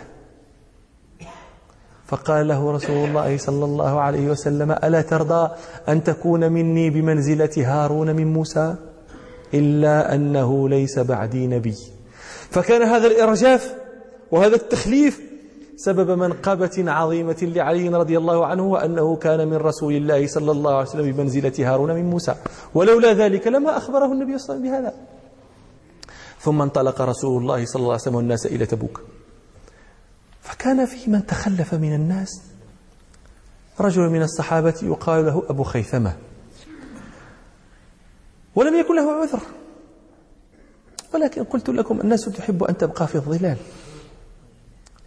فقال 2.07 2.47
له 2.47 2.71
رسول 2.71 3.09
الله 3.09 3.37
صلى 3.37 3.65
الله 3.65 3.99
عليه 3.99 4.29
وسلم 4.29 4.71
ألا 4.71 5.01
ترضى 5.01 5.51
أن 5.89 6.03
تكون 6.03 6.51
مني 6.51 6.89
بمنزلة 6.89 7.49
هارون 7.57 8.15
من 8.15 8.33
موسى؟ 8.33 8.75
إلا 9.53 10.15
أنه 10.15 10.69
ليس 10.69 10.99
بعدي 10.99 11.47
نبي. 11.47 11.75
فكان 12.49 12.81
هذا 12.81 13.07
الإرجاف 13.07 13.75
وهذا 14.31 14.55
التخليف 14.55 15.21
سبب 15.75 16.11
منقبة 16.11 16.91
عظيمة 16.91 17.37
لعلي 17.41 17.89
رضي 17.89 18.17
الله 18.17 18.45
عنه 18.45 18.63
وأنه 18.63 19.15
كان 19.15 19.47
من 19.47 19.57
رسول 19.57 19.93
الله 19.93 20.27
صلى 20.27 20.51
الله 20.51 20.73
عليه 20.75 20.89
وسلم 20.89 21.11
بمنزلة 21.11 21.53
هارون 21.59 21.95
من 21.95 22.09
موسى. 22.09 22.35
ولولا 22.73 23.13
ذلك 23.13 23.47
لما 23.47 23.77
أخبره 23.77 24.05
النبي 24.05 24.37
صلى 24.37 24.55
الله 24.55 24.69
عليه 24.69 24.77
وسلم 24.77 24.81
بهذا. 24.81 24.93
ثم 26.39 26.61
انطلق 26.61 27.01
رسول 27.01 27.41
الله 27.41 27.65
صلى 27.65 27.79
الله 27.79 27.91
عليه 27.91 28.01
وسلم 28.01 28.15
والناس 28.15 28.45
إلى 28.45 28.65
تبوك. 28.65 29.01
فكان 30.43 30.85
في 30.85 31.09
من 31.09 31.25
تخلف 31.25 31.73
من 31.73 31.95
الناس. 31.95 32.41
رجل 33.79 34.01
من 34.01 34.21
الصحابة 34.21 34.75
يقال 34.81 35.25
له 35.25 35.43
أبو 35.49 35.63
خيثمة. 35.63 36.17
ولم 38.55 38.79
يكن 38.79 38.95
له 38.95 39.11
عذر. 39.11 39.39
ولكن 41.13 41.43
قلت 41.43 41.69
لكم 41.69 42.01
الناس 42.01 42.25
تحب 42.25 42.63
أن 42.63 42.77
تبقى 42.77 43.07
في 43.07 43.15
الظلال. 43.15 43.57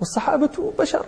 والصحابة 0.00 0.72
بشر. 0.78 1.06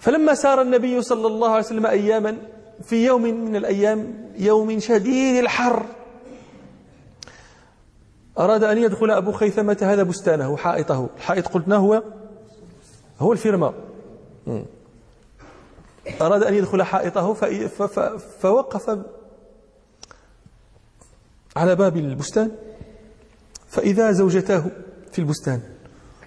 فلما 0.00 0.34
سار 0.34 0.62
النبي 0.62 1.02
صلى 1.02 1.26
الله 1.26 1.50
عليه 1.50 1.64
وسلم 1.64 1.86
أياما 1.86 2.36
في 2.84 3.06
يوم 3.06 3.22
من 3.22 3.56
الأيام 3.56 4.30
يوم 4.38 4.80
شديد 4.80 5.36
الحر 5.36 5.86
أراد 8.38 8.64
أن 8.64 8.78
يدخل 8.78 9.10
أبو 9.10 9.32
خيثمة 9.32 9.78
هذا 9.82 10.02
بستانه 10.02 10.56
حائطه. 10.56 11.08
الحائط 11.16 11.48
قلنا 11.48 11.76
هو 11.76 12.02
هو 13.20 13.32
الفيرما 13.32 13.74
أراد 16.20 16.42
أن 16.42 16.54
يدخل 16.54 16.82
حائطه 16.82 17.34
فوقف 18.40 18.98
على 21.56 21.74
باب 21.74 21.96
البستان. 21.96 22.50
فإذا 23.68 24.12
زوجتاه 24.12 24.64
في 25.12 25.18
البستان 25.18 25.60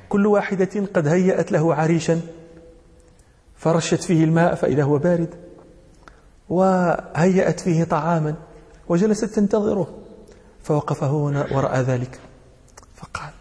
كل 0.09 0.27
واحدة 0.27 0.85
قد 0.93 1.07
هيأت 1.07 1.51
له 1.51 1.75
عريشا 1.75 2.21
فرشت 3.55 4.03
فيه 4.03 4.23
الماء 4.23 4.55
فإذا 4.55 4.83
هو 4.83 4.97
بارد 4.97 5.35
وهيأت 6.49 7.59
فيه 7.59 7.83
طعاما 7.83 8.35
وجلست 8.89 9.25
تنتظره. 9.25 10.00
فوقف 10.63 11.03
هنا 11.03 11.47
وراء 11.51 11.79
ذلك. 11.79 12.19
فقال 12.95 13.31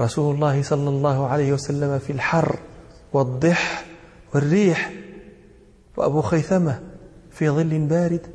رسول 0.00 0.34
الله 0.34 0.62
صلى 0.62 0.88
الله 0.88 1.28
عليه 1.28 1.52
وسلم 1.52 1.98
في 1.98 2.12
الحر 2.12 2.58
والضح 3.12 3.84
والريح 4.34 4.92
وأبو 5.96 6.22
خيثمة 6.22 6.80
في 7.30 7.50
ظل 7.50 7.78
بارد 7.78 8.26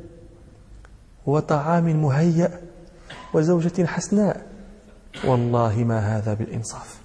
وطعام 1.26 2.02
مهيأ 2.02 2.60
وزوجة 3.34 3.86
حسناء. 3.86 4.46
والله 5.24 5.76
ما 5.76 5.98
هذا 5.98 6.34
بالإنصاف. 6.34 6.96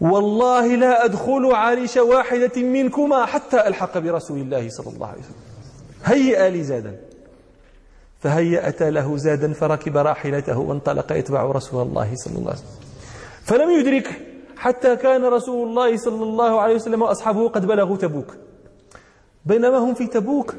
والله 0.00 0.76
لا 0.76 1.04
أدخل 1.04 1.52
عريش 1.52 1.96
واحدة 1.96 2.62
منكما 2.62 3.26
حتى 3.26 3.66
ألحق 3.66 3.98
برسول 3.98 4.38
الله 4.38 4.68
صلى 4.68 4.94
الله 4.94 5.06
عليه 5.06 5.20
وسلم. 5.20 5.34
هيئ 6.04 6.50
لي 6.50 6.64
زادا. 6.64 7.00
فهيأت 8.24 8.82
له 8.82 9.16
زادا 9.16 9.52
فركب 9.52 9.96
راحلته 9.96 10.58
وانطلق 10.58 11.12
يتبع 11.12 11.44
رسول 11.44 11.86
الله 11.86 12.14
صلى 12.14 12.38
الله 12.38 12.50
عليه 12.50 12.60
وسلم. 12.60 12.80
فلم 13.42 13.70
يدرك 13.70 14.20
حتى 14.56 14.96
كان 14.96 15.24
رسول 15.24 15.68
الله 15.68 15.96
صلى 15.96 16.22
الله 16.22 16.60
عليه 16.60 16.74
وسلم 16.74 17.02
وأصحابه 17.02 17.48
قد 17.48 17.66
بلغوا 17.66 17.96
تبوك. 17.96 18.36
بينما 19.46 19.78
هم 19.78 19.94
في 19.94 20.06
تبوك 20.06 20.54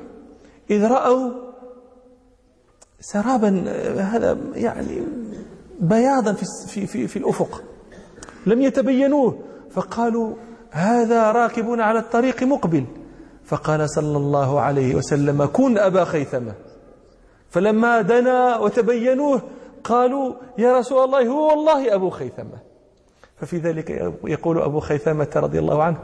إذ 0.70 0.88
رأوا 0.88 1.32
سرابا 3.00 3.50
هذا 3.98 4.38
يعني 4.54 5.02
بياضا 5.80 6.34
في, 6.68 6.88
في, 6.88 7.08
في 7.08 7.20
الأفق. 7.20 7.64
لم 8.46 8.62
يتبينوه 8.62 9.40
فقالوا 9.72 10.36
هذا 10.72 11.32
راكب 11.32 11.66
على 11.70 12.00
الطريق 12.00 12.44
مقبل. 12.44 12.86
فقال 13.46 13.90
صلى 13.90 14.18
الله 14.18 14.60
عليه 14.60 14.96
وسلم 14.96 15.46
كن 15.46 15.78
أبا 15.78 16.04
خيثمة. 16.04 16.54
فلما 17.56 18.02
دنا 18.02 18.58
وتبينوه 18.58 19.42
قالوا 19.84 20.34
يا 20.58 20.80
رسول 20.80 21.04
الله 21.04 21.28
هو 21.28 21.50
والله 21.50 21.96
أبو 21.96 22.10
خيثمة. 22.10 22.58
ففي 23.42 23.58
ذلك 23.58 23.90
يقول 24.24 24.62
أبو 24.62 24.80
خيثمة 24.80 25.28
رضي 25.36 25.60
الله 25.60 25.84
عنه 25.84 25.98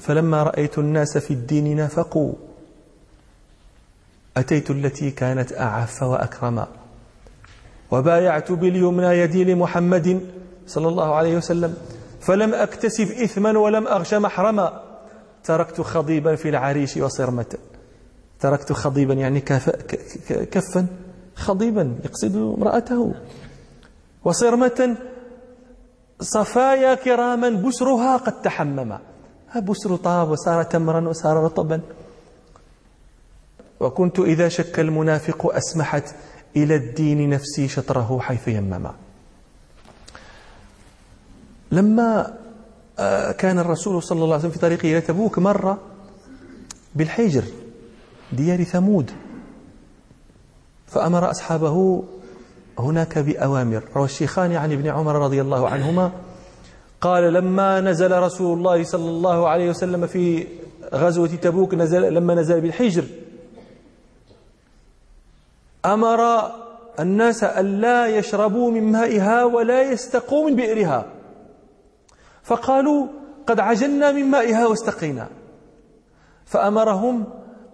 فلما 0.00 0.42
رأيت 0.42 0.78
الناس 0.78 1.18
في 1.18 1.30
الدين 1.30 1.76
نافقوا. 1.76 2.32
أتيت 4.36 4.70
التي 4.70 5.10
كانت 5.10 5.52
أعف 5.52 6.02
وأكرما 6.02 6.66
وبايعت 7.90 8.52
باليمنى 8.52 9.06
يدي 9.06 9.44
لمحمد 9.44 10.20
صلى 10.66 10.88
الله 10.88 11.14
عليه 11.14 11.36
وسلم 11.36 11.74
فلم 12.20 12.54
أكتسب 12.54 13.10
إثما 13.10 13.58
ولم 13.58 13.86
أغش 13.86 14.14
محرما. 14.14 14.82
تركت 15.44 15.80
خضيبا 15.80 16.34
في 16.34 16.48
العريش 16.48 16.96
وصرمة. 16.96 17.56
تركت 18.40 18.72
خضيبا 18.72 19.14
يعني 19.14 19.40
كفا 19.40 20.86
خضيبا 21.34 21.98
يقصد 22.04 22.36
امرأته. 22.36 23.14
وصرمة 24.24 24.96
صفايا 26.20 26.94
كراما 26.94 27.50
بسرها 27.50 28.16
قد 28.16 28.42
تحمم. 28.42 28.98
بسر 29.62 29.96
طاب 29.96 30.30
وصار 30.30 30.62
تمرا 30.62 31.08
وصار 31.08 31.36
رطبا. 31.36 31.80
وكنت 33.80 34.18
إذا 34.18 34.48
شك 34.48 34.80
المنافق 34.80 35.54
أسمحت 35.54 36.14
إلى 36.56 36.74
الدين 36.74 37.30
نفسي 37.30 37.68
شطره 37.68 38.18
حيث 38.20 38.48
يمما 38.48 38.94
لما 41.72 42.38
آه، 42.98 43.32
كان 43.32 43.58
الرسول 43.58 44.02
صلى 44.02 44.16
الله 44.16 44.34
عليه 44.34 44.38
وسلم 44.38 44.50
في 44.50 44.58
طريقه 44.58 44.92
إلى 44.92 45.00
تبوك 45.00 45.38
مر 45.38 45.76
بالحجر. 46.94 47.44
ديار 48.32 48.64
ثمود. 48.64 49.10
فأمر 50.86 51.30
أصحابه 51.30 52.04
هناك 52.78 53.18
بأوامر. 53.18 53.82
روى 53.96 54.04
الشيخان 54.04 54.52
عن 54.52 54.72
ابن 54.72 54.88
عمر 54.88 55.14
رضي 55.14 55.40
الله 55.40 55.68
عنهما 55.68 56.12
قال 57.00 57.32
لما 57.32 57.80
نزل 57.80 58.18
رسول 58.18 58.58
الله 58.58 58.84
صلى 58.84 59.10
الله 59.10 59.48
عليه 59.48 59.70
وسلم 59.70 60.06
في 60.06 60.46
غزوة 60.94 61.26
تبوك 61.26 61.74
نزل 61.74 62.14
لما 62.14 62.34
نزل 62.34 62.60
بالحجر 62.60 63.04
أمر 65.84 66.50
الناس 67.00 67.44
أن 67.44 67.80
لا 67.80 68.06
يشربوا 68.06 68.70
من 68.70 68.92
مائها 68.92 69.44
ولا 69.44 69.82
يستقوا 69.82 70.50
من 70.50 70.56
بئرها. 70.56 71.06
فقالوا 72.42 73.06
قد 73.46 73.60
عجلنا 73.60 74.12
من 74.12 74.24
مائها 74.24 74.66
واستقينا. 74.66 75.28
فأمرهم 76.46 77.24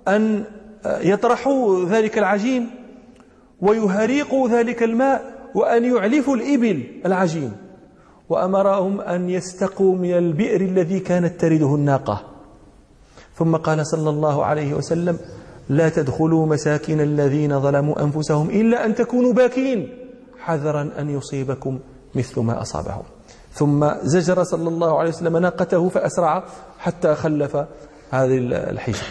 أن 0.09 0.45
يطرحوا 0.87 1.85
ذلك 1.85 2.19
العجين 2.19 2.71
ويهريقوا 3.61 4.49
ذلك 4.49 4.83
الماء 4.83 5.33
وأن 5.55 5.85
يعلفوا 5.85 6.37
الإبل 6.37 6.83
العجين. 7.07 7.53
وأمرهم 8.29 9.01
أن 9.01 9.31
يستقوا 9.31 9.97
من 9.97 10.13
البئر 10.13 10.61
الذي 10.61 11.01
كانت 11.01 11.41
ترده 11.41 11.75
الناقة. 11.75 12.23
ثم 13.35 13.57
قال 13.57 13.87
صلى 13.87 14.11
الله 14.11 14.45
عليه 14.45 14.75
وسلم 14.75 15.19
لا 15.69 15.89
تدخلوا 15.89 16.47
مساكن 16.47 17.01
الذين 17.01 17.61
ظلموا 17.61 18.03
أنفسهم 18.03 18.51
إلا 18.51 18.87
أن 18.87 18.95
تكونوا 18.95 19.33
باكين. 19.33 19.89
حذرا 20.39 20.91
أن 20.99 21.11
يصيبكم 21.11 21.79
مثل 22.15 22.41
ما 22.41 22.63
أصابهم. 22.63 23.03
ثم 23.53 23.91
زجر 24.03 24.43
صلى 24.43 24.69
الله 24.69 24.99
عليه 24.99 25.11
وسلم 25.11 25.37
ناقته 25.37 25.89
فأسرع 25.89 26.45
حتى 26.79 27.15
خلف 27.15 27.57
هذه 28.11 28.39
الحجر. 28.71 29.07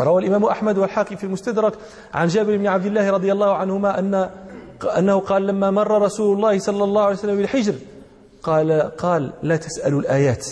روى 0.00 0.22
الإمام 0.22 0.44
أحمد 0.44 0.78
والحاكم 0.78 1.16
في 1.16 1.24
المستدرك 1.24 1.74
عن 2.14 2.28
جابر 2.28 2.56
بن 2.56 2.66
عبد 2.66 2.86
الله 2.86 3.10
رضي 3.10 3.32
الله 3.32 3.54
عنهما 3.54 3.98
أن 3.98 4.30
أنه 4.98 5.20
قال 5.20 5.46
لما 5.46 5.70
مر 5.70 6.02
رسول 6.02 6.36
الله 6.36 6.58
صلى 6.58 6.84
الله 6.84 7.02
عليه 7.02 7.16
وسلم 7.16 7.36
بالحجر 7.36 7.74
قال 8.42 8.82
قال 8.96 9.32
لا 9.42 9.56
تسألوا 9.56 10.00
الآيات. 10.00 10.46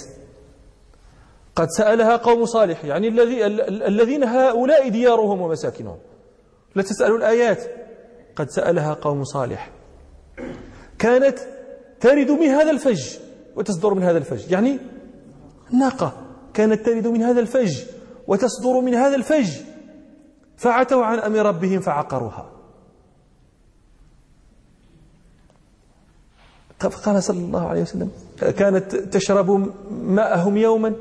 قد 1.57 1.69
سألها 1.71 2.17
قوم 2.17 2.45
صالح 2.45 2.85
يعني 2.85 3.09
الذي 3.09 3.47
الذين 3.87 4.25
هؤلاء 4.25 4.89
ديارهم 4.89 5.41
ومساكنهم. 5.41 5.99
لا 6.75 6.83
تسألوا 6.83 7.19
الآيات. 7.19 7.63
قد 8.37 8.51
سألها 8.51 8.95
قوم 8.95 9.25
صالح. 9.25 9.71
كانت 10.99 11.39
ترد 12.01 12.31
من 12.31 12.47
هذا 12.47 12.71
الفج 12.71 13.19
وتصدر 13.57 13.95
من 13.95 14.03
هذا 14.03 14.19
الفج 14.19 14.51
يعني 14.51 14.79
ناقة. 15.73 16.13
كانت 16.55 16.87
ترد 16.87 17.07
من 17.07 17.23
هذا 17.23 17.41
الفج 17.41 17.85
وتصدر 18.27 18.81
من 18.81 18.95
هذا 18.95 19.17
الفج. 19.17 19.51
فعتوا 20.57 21.05
عن 21.05 21.19
أمر 21.19 21.39
ربهم 21.39 21.81
فعقروها. 21.81 22.53
قال 27.05 27.23
صلى 27.23 27.39
الله 27.39 27.69
عليه 27.69 27.83
وسلم 27.83 28.11
كانت 28.39 28.95
تشرب 28.97 29.73
ماءهم 29.91 30.57
يوما 30.57 30.95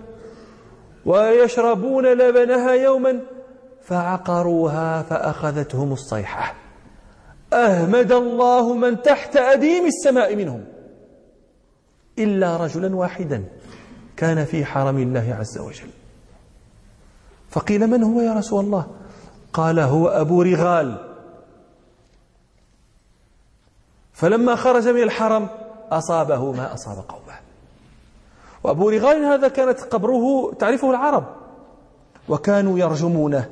ويشربون 1.05 2.05
لبنها 2.05 2.71
يوما 2.71 3.19
فعقروها 3.81 5.01
فأخذتهم 5.01 5.93
الصيحة. 5.93 6.55
أهمد 7.53 8.11
الله 8.11 8.73
من 8.73 9.01
تحت 9.01 9.35
أديم 9.35 9.85
السماء 9.85 10.35
منهم. 10.35 10.65
إلا 12.19 12.57
رجلا 12.57 12.95
واحدا 12.95 13.43
كان 14.17 14.45
في 14.45 14.65
حرم 14.65 14.97
الله 14.97 15.37
عز 15.39 15.57
وجل. 15.57 15.89
فقيل 17.51 17.87
من 17.87 18.03
هو 18.03 18.21
يا 18.21 18.33
رسول 18.33 18.65
الله؟ 18.65 18.85
قال 19.53 19.79
هو 19.79 20.07
أبو 20.07 20.41
رغال. 20.41 21.07
فلما 24.13 24.55
خرج 24.55 24.87
من 24.87 25.03
الحرم 25.03 25.47
أصابه 25.91 26.51
ما 26.51 26.73
أصاب 26.73 26.95
قومه. 26.95 27.39
وأبو 28.63 28.89
رغال 28.89 29.25
هذا 29.25 29.47
كانت 29.47 29.79
قبره 29.79 30.53
تعرفه 30.59 30.89
العرب 30.89 31.23
وكانوا 32.29 32.79
يرجمونه. 32.79 33.49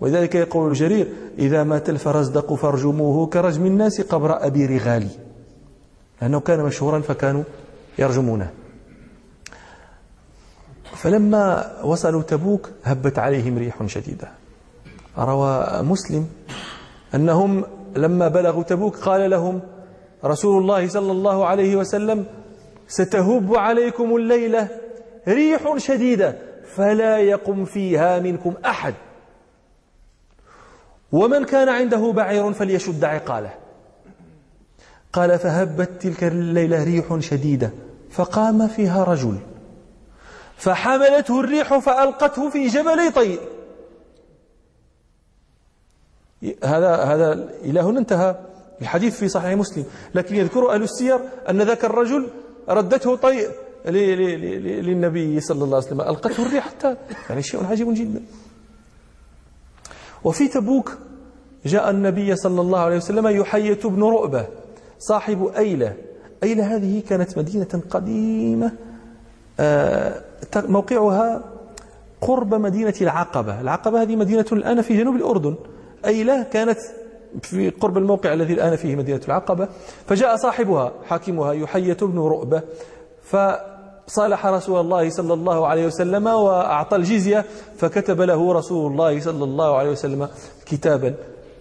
ولذلك 0.00 0.34
يقول 0.34 0.68
الجرير 0.70 1.12
إذا 1.38 1.64
مات 1.64 1.90
الفرزدق 1.90 2.54
فارجموه 2.54 3.26
كرجم 3.26 3.66
الناس 3.66 4.00
قبر 4.00 4.46
أبي 4.46 4.66
رغال. 4.66 5.08
لأنه 6.22 6.40
كان 6.40 6.60
مشهورا 6.60 7.00
فكانوا 7.00 7.42
يرجمونه. 7.98 8.50
فلما 11.04 11.72
وصلوا 11.82 12.22
تبوك 12.22 12.70
هبت 12.84 13.18
عليهم 13.18 13.58
ريح 13.58 13.86
شديدة. 13.86 14.28
روى 15.18 15.82
مسلم 15.82 16.28
أنهم 17.14 17.64
لما 17.96 18.28
بلغوا 18.28 18.62
تبوك 18.62 18.96
قال 18.96 19.30
لهم 19.30 19.60
رسول 20.24 20.62
الله 20.62 20.88
صلى 20.88 21.12
الله 21.12 21.46
عليه 21.46 21.76
وسلم 21.76 22.26
ستهب 22.88 23.54
عليكم 23.54 24.16
الليلة 24.16 24.68
ريح 25.28 25.76
شديدة 25.76 26.38
فلا 26.74 27.18
يقم 27.18 27.64
فيها 27.64 28.18
منكم 28.18 28.54
أحد. 28.66 28.94
ومن 31.12 31.44
كان 31.44 31.68
عنده 31.68 32.12
بعير 32.12 32.52
فليشد 32.52 33.04
عقاله. 33.04 33.54
قال 35.12 35.38
فهبت 35.38 35.90
تلك 36.00 36.24
الليلة 36.24 36.84
ريح 36.84 37.18
شديدة 37.18 37.70
فقام 38.10 38.68
فيها 38.68 39.04
رجل. 39.04 39.38
فحملته 40.64 41.40
الريح 41.40 41.78
فألقته 41.78 42.50
في 42.50 42.66
جبل 42.66 43.12
طيء 43.12 43.40
هذا 46.64 46.96
هذا 46.96 47.32
إلى 47.64 47.80
هنا 47.80 47.98
انتهى. 47.98 48.36
الحديث 48.82 49.18
في 49.18 49.28
صحيح 49.28 49.52
مسلم. 49.58 49.84
لكن 50.14 50.36
يذكر 50.36 50.74
أهل 50.74 50.82
السير 50.82 51.20
أن 51.50 51.62
ذاك 51.62 51.84
الرجل 51.84 52.28
ردته 52.68 53.16
طيء 53.16 53.48
للنبي 53.86 55.40
صلى 55.40 55.64
الله 55.64 55.76
عليه 55.76 55.86
وسلم. 55.86 56.00
ألقته 56.00 56.46
الريح 56.46 56.68
حتى. 56.68 56.96
يعني 57.30 57.42
شيء 57.42 57.64
عجيب 57.64 57.94
جدا. 57.94 58.22
وفي 60.24 60.48
تبوك 60.48 60.98
جاء 61.66 61.90
النبي 61.90 62.36
صلى 62.36 62.60
الله 62.60 62.78
عليه 62.78 62.96
وسلم 62.96 63.26
يحية 63.26 63.80
بن 63.84 64.02
رؤبة 64.02 64.46
صاحب 64.98 65.52
أيلة. 65.56 65.96
أيلة 66.42 66.76
هذه 66.76 67.02
كانت 67.08 67.38
مدينة 67.38 67.82
قديمة. 67.90 68.72
موقعها 70.56 71.42
قرب 72.20 72.54
مدينة 72.54 72.94
العقبة. 73.00 73.60
العقبة 73.60 74.02
هذه 74.02 74.16
مدينة 74.16 74.46
الآن 74.52 74.82
في 74.82 74.96
جنوب 74.96 75.16
الأردن. 75.16 75.54
أيلة 76.06 76.42
كانت 76.42 76.78
في 77.42 77.70
قرب 77.70 77.98
الموقع 77.98 78.32
الذي 78.32 78.52
الآن 78.52 78.76
فيه 78.76 78.96
مدينة 78.96 79.20
العقبة. 79.28 79.68
فجاء 80.06 80.36
صاحبها 80.36 80.92
حاكمها 81.04 81.52
يحية 81.52 81.96
بن 82.02 82.18
رؤبة 82.18 82.62
فصالح 83.22 84.46
رسول 84.46 84.80
الله 84.80 85.10
صلى 85.10 85.34
الله 85.34 85.66
عليه 85.66 85.86
وسلم 85.86 86.26
وأعطى 86.26 86.96
الجزية 86.96 87.44
فكتب 87.76 88.20
له 88.20 88.52
رسول 88.52 88.92
الله 88.92 89.20
صلى 89.20 89.44
الله 89.44 89.76
عليه 89.76 89.90
وسلم 89.90 90.28
كتابا. 90.66 91.14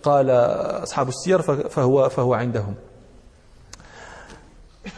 قال 0.04 0.30
أصحاب 0.84 1.08
السير 1.08 1.42
فهو, 1.42 2.10
فهو 2.10 2.34
عندهم. 2.34 2.74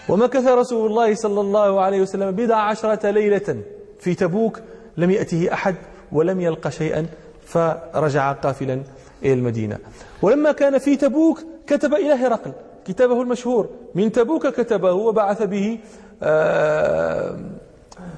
ومكث 0.09 0.47
رسول 0.47 0.89
الله 0.89 1.15
صلى 1.15 1.41
الله 1.41 1.81
عليه 1.81 2.01
وسلم 2.01 2.31
بضع 2.31 2.55
عشرة 2.55 3.09
ليلة 3.09 3.57
في 3.99 4.15
تبوك 4.15 4.59
لم 4.97 5.11
يأته 5.11 5.53
أحد 5.53 5.75
ولم 6.11 6.41
يلق 6.41 6.69
شيئا 6.69 7.05
فرجع 7.45 8.31
قافلا 8.31 8.81
إلى 9.23 9.33
المدينة. 9.33 9.77
ولما 10.21 10.51
كان 10.51 10.77
في 10.77 10.95
تبوك 10.95 11.39
كتب 11.67 11.93
إلى 11.93 12.13
هرقل 12.13 12.51
كتابه 12.85 13.21
المشهور. 13.21 13.69
من 13.95 14.11
تبوك 14.11 14.47
كتبه 14.47 14.91
وبعث 14.91 15.43
به 15.43 15.79
آه، 16.23 17.37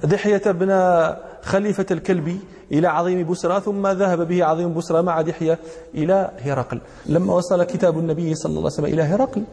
دحية 0.03 0.41
بن 0.51 0.71
خليفة 1.41 1.85
الكلبي 1.91 2.39
إلى 2.71 2.87
عظيم 2.87 3.31
بسرى 3.31 3.61
ثم 3.61 3.87
ذهب 3.87 4.27
به 4.27 4.45
عظيم 4.45 4.73
بسرى 4.73 5.01
مع 5.01 5.21
دحية 5.21 5.59
إلى 5.95 6.31
هرقل. 6.39 6.81
لما 7.05 7.33
وصل 7.33 7.63
كتاب 7.63 7.99
النبي 7.99 8.35
صلى 8.35 8.49
الله 8.49 8.59
عليه 8.61 8.73
وسلم 8.73 8.85
إلى 8.85 9.01
هرقل 9.01 9.43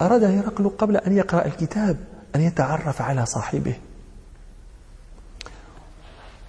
أراد 0.00 0.24
هرقل 0.24 0.68
قبل 0.68 0.96
أن 0.96 1.16
يقرأ 1.16 1.46
الكتاب 1.46 1.96
أن 2.36 2.40
يتعرف 2.40 3.02
على 3.02 3.26
صاحبه. 3.26 3.74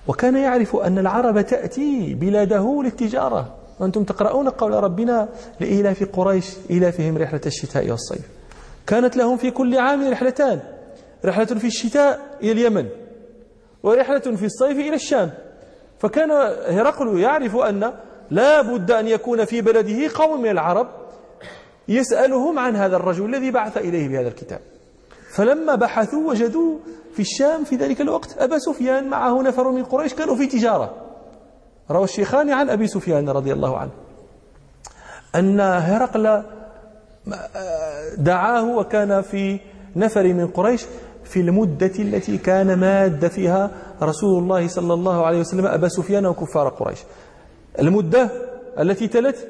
وكان 0.07 0.37
يعرف 0.37 0.75
أن 0.75 0.99
العرب 0.99 1.41
تأتي 1.41 2.13
بلاده 2.13 2.81
للتجارة 2.83 3.55
وأنتم 3.79 4.03
تقرؤون 4.03 4.49
قول 4.49 4.73
ربنا 4.73 5.29
لإيلاف 5.59 6.03
قريش 6.03 6.45
إيلافهم 6.69 7.17
رحلة 7.17 7.41
الشتاء 7.45 7.89
والصيف. 7.89 8.29
كانت 8.87 9.17
لهم 9.17 9.37
في 9.37 9.51
كل 9.51 9.77
عام 9.77 10.11
رحلتان. 10.11 10.59
رحلة 11.25 11.45
في 11.45 11.67
الشتاء 11.67 12.37
إلى 12.43 12.51
اليمن 12.51 12.89
ورحلة 13.83 14.19
في 14.19 14.45
الصيف 14.45 14.77
إلى 14.77 14.95
الشام. 14.95 15.31
فكان 15.99 16.31
هرقل 16.67 17.19
يعرف 17.19 17.55
أن 17.55 17.93
لا 18.31 18.61
بد 18.61 18.91
أن 18.91 19.07
يكون 19.07 19.45
في 19.45 19.61
بلده 19.61 20.09
قوم 20.15 20.41
من 20.41 20.49
العرب 20.49 20.87
يسألهم 21.89 22.59
عن 22.59 22.75
هذا 22.75 22.95
الرجل 22.95 23.25
الذي 23.25 23.51
بعث 23.51 23.77
إليه 23.77 24.07
بهذا 24.07 24.27
الكتاب. 24.27 24.59
فلما 25.33 25.75
بحثوا 25.75 26.29
وجدوا 26.29 26.77
في 27.13 27.19
الشام 27.19 27.63
في 27.63 27.75
ذلك 27.75 28.01
الوقت 28.01 28.37
أبا 28.37 28.59
سفيان 28.59 29.09
معه 29.09 29.41
نفر 29.41 29.71
من 29.71 29.83
قريش 29.83 30.13
كانوا 30.13 30.35
في 30.35 30.47
تجارة. 30.47 30.95
روى 31.91 32.03
الشيخان 32.03 32.49
عن 32.49 32.69
أبي 32.69 32.87
سفيان 32.87 33.29
رضي 33.29 33.53
الله 33.53 33.77
عنه. 33.77 33.91
أن 35.35 35.59
هرقل 35.59 36.43
دعاه 38.17 38.77
وكان 38.77 39.21
في 39.21 39.59
نفر 39.95 40.23
من 40.23 40.47
قريش 40.47 40.85
في 41.23 41.39
المدة 41.39 41.91
التي 41.99 42.37
كان 42.37 42.79
ماد 42.79 43.27
فيها 43.27 43.71
رسول 44.01 44.43
الله 44.43 44.67
صلى 44.67 44.93
الله 44.93 45.25
عليه 45.25 45.39
وسلم 45.39 45.65
أبا 45.65 45.87
سفيان 45.87 46.25
وكفار 46.25 46.69
قريش. 46.69 46.99
المدة 47.79 48.29
التي 48.79 49.07
تلت 49.07 49.47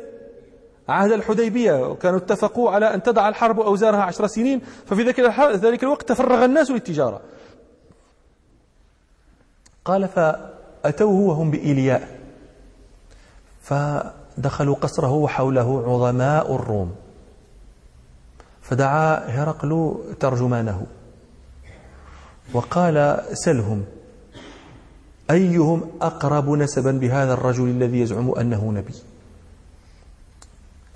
عهد 0.90 1.12
الحديبية 1.12 1.88
وكانوا 1.88 2.20
اتفقوا 2.20 2.72
على 2.72 2.94
أن 2.94 3.04
تضع 3.04 3.30
الحرب 3.30 3.60
أوزارها 3.60 4.02
عشر 4.02 4.28
سنين 4.28 4.62
ففي 4.86 5.04
ذلك 5.54 5.84
الوقت 5.84 6.10
تفرغ 6.10 6.46
الناس 6.46 6.72
للتجارة. 6.72 7.22
قال 9.86 10.08
فأتوه 10.08 11.20
وهم 11.20 11.52
بإيلياء. 11.52 12.20
فدخلوا 13.62 14.76
قصره 14.76 15.12
وحوله 15.12 15.84
عظماء 15.88 16.56
الروم. 16.56 16.96
فدعا 18.62 19.16
هرقل 19.28 20.00
ترجمانه 20.20 20.86
وقال 22.54 23.24
سلهم 23.34 23.86
أيهم 25.32 25.92
أقرب 26.02 26.50
نسبا 26.50 26.92
بهذا 26.92 27.34
الرجل 27.34 27.64
الذي 27.64 28.00
يزعم 28.00 28.32
أنه 28.32 28.72
نبي؟ 28.72 28.94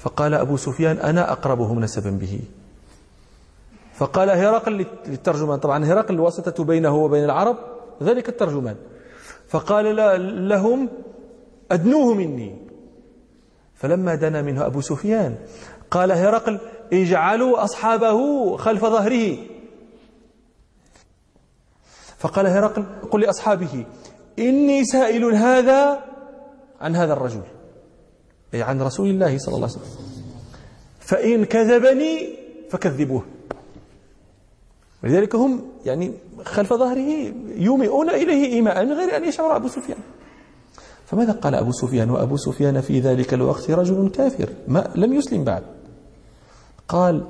فقال 0.03 0.33
أبو 0.33 0.57
سفيان 0.57 0.97
أنا 0.97 1.31
أقربهم 1.31 1.79
نسبا 1.79 2.09
به. 2.09 2.39
فقال 3.93 4.29
هرقل 4.29 4.85
للترجمان 5.07 5.59
طبعا 5.59 5.85
هرقل 5.85 6.15
الواسطة 6.15 6.63
بينه 6.63 6.95
وبين 6.95 7.23
العرب 7.23 7.57
ذلك 8.03 8.29
الترجمان. 8.29 8.75
فقال 9.47 9.95
لهم 10.49 10.89
أدنوه 11.71 12.13
مني. 12.13 12.57
فلما 13.75 14.15
دنا 14.15 14.41
منه 14.41 14.65
أبو 14.65 14.81
سفيان 14.81 15.35
قال 15.91 16.11
هرقل 16.11 16.59
اجعلوا 16.93 17.63
أصحابه 17.63 18.17
خلف 18.57 18.85
ظهره. 18.85 19.37
فقال 22.17 22.47
هرقل 22.47 22.85
قل 23.11 23.21
لأصحابه 23.21 23.85
إني 24.39 24.85
سائل 24.85 25.23
هذا 25.25 25.99
عن 26.81 26.95
هذا 26.95 27.13
الرجل. 27.13 27.41
أي 28.53 28.61
عن 28.61 28.81
رسول 28.81 29.09
الله 29.09 29.37
صلى 29.37 29.55
الله 29.55 29.67
عليه 29.67 29.77
وسلم. 29.77 30.05
فإن 30.99 31.45
كذبني 31.45 32.29
فكذبوه. 32.69 33.23
ولذلك 35.03 35.35
هم 35.35 35.61
يعني 35.85 36.13
خلف 36.43 36.73
ظهره 36.73 37.33
يومئون 37.55 38.09
إليه 38.09 38.53
إيماء 38.53 38.85
من 38.85 38.91
غير 38.91 39.17
أن 39.17 39.25
يشعر 39.25 39.55
أبو 39.55 39.67
سفيان. 39.67 39.97
فماذا 41.05 41.31
قال 41.31 41.55
أبو 41.55 41.71
سفيان؟ 41.71 42.09
وأبو 42.09 42.37
سفيان 42.37 42.81
في 42.81 42.99
ذلك 42.99 43.33
الوقت 43.33 43.71
رجل 43.71 44.09
كافر 44.09 44.49
ما 44.67 44.91
لم 44.95 45.13
يسلم 45.13 45.43
بعد. 45.43 45.63
قال 46.87 47.23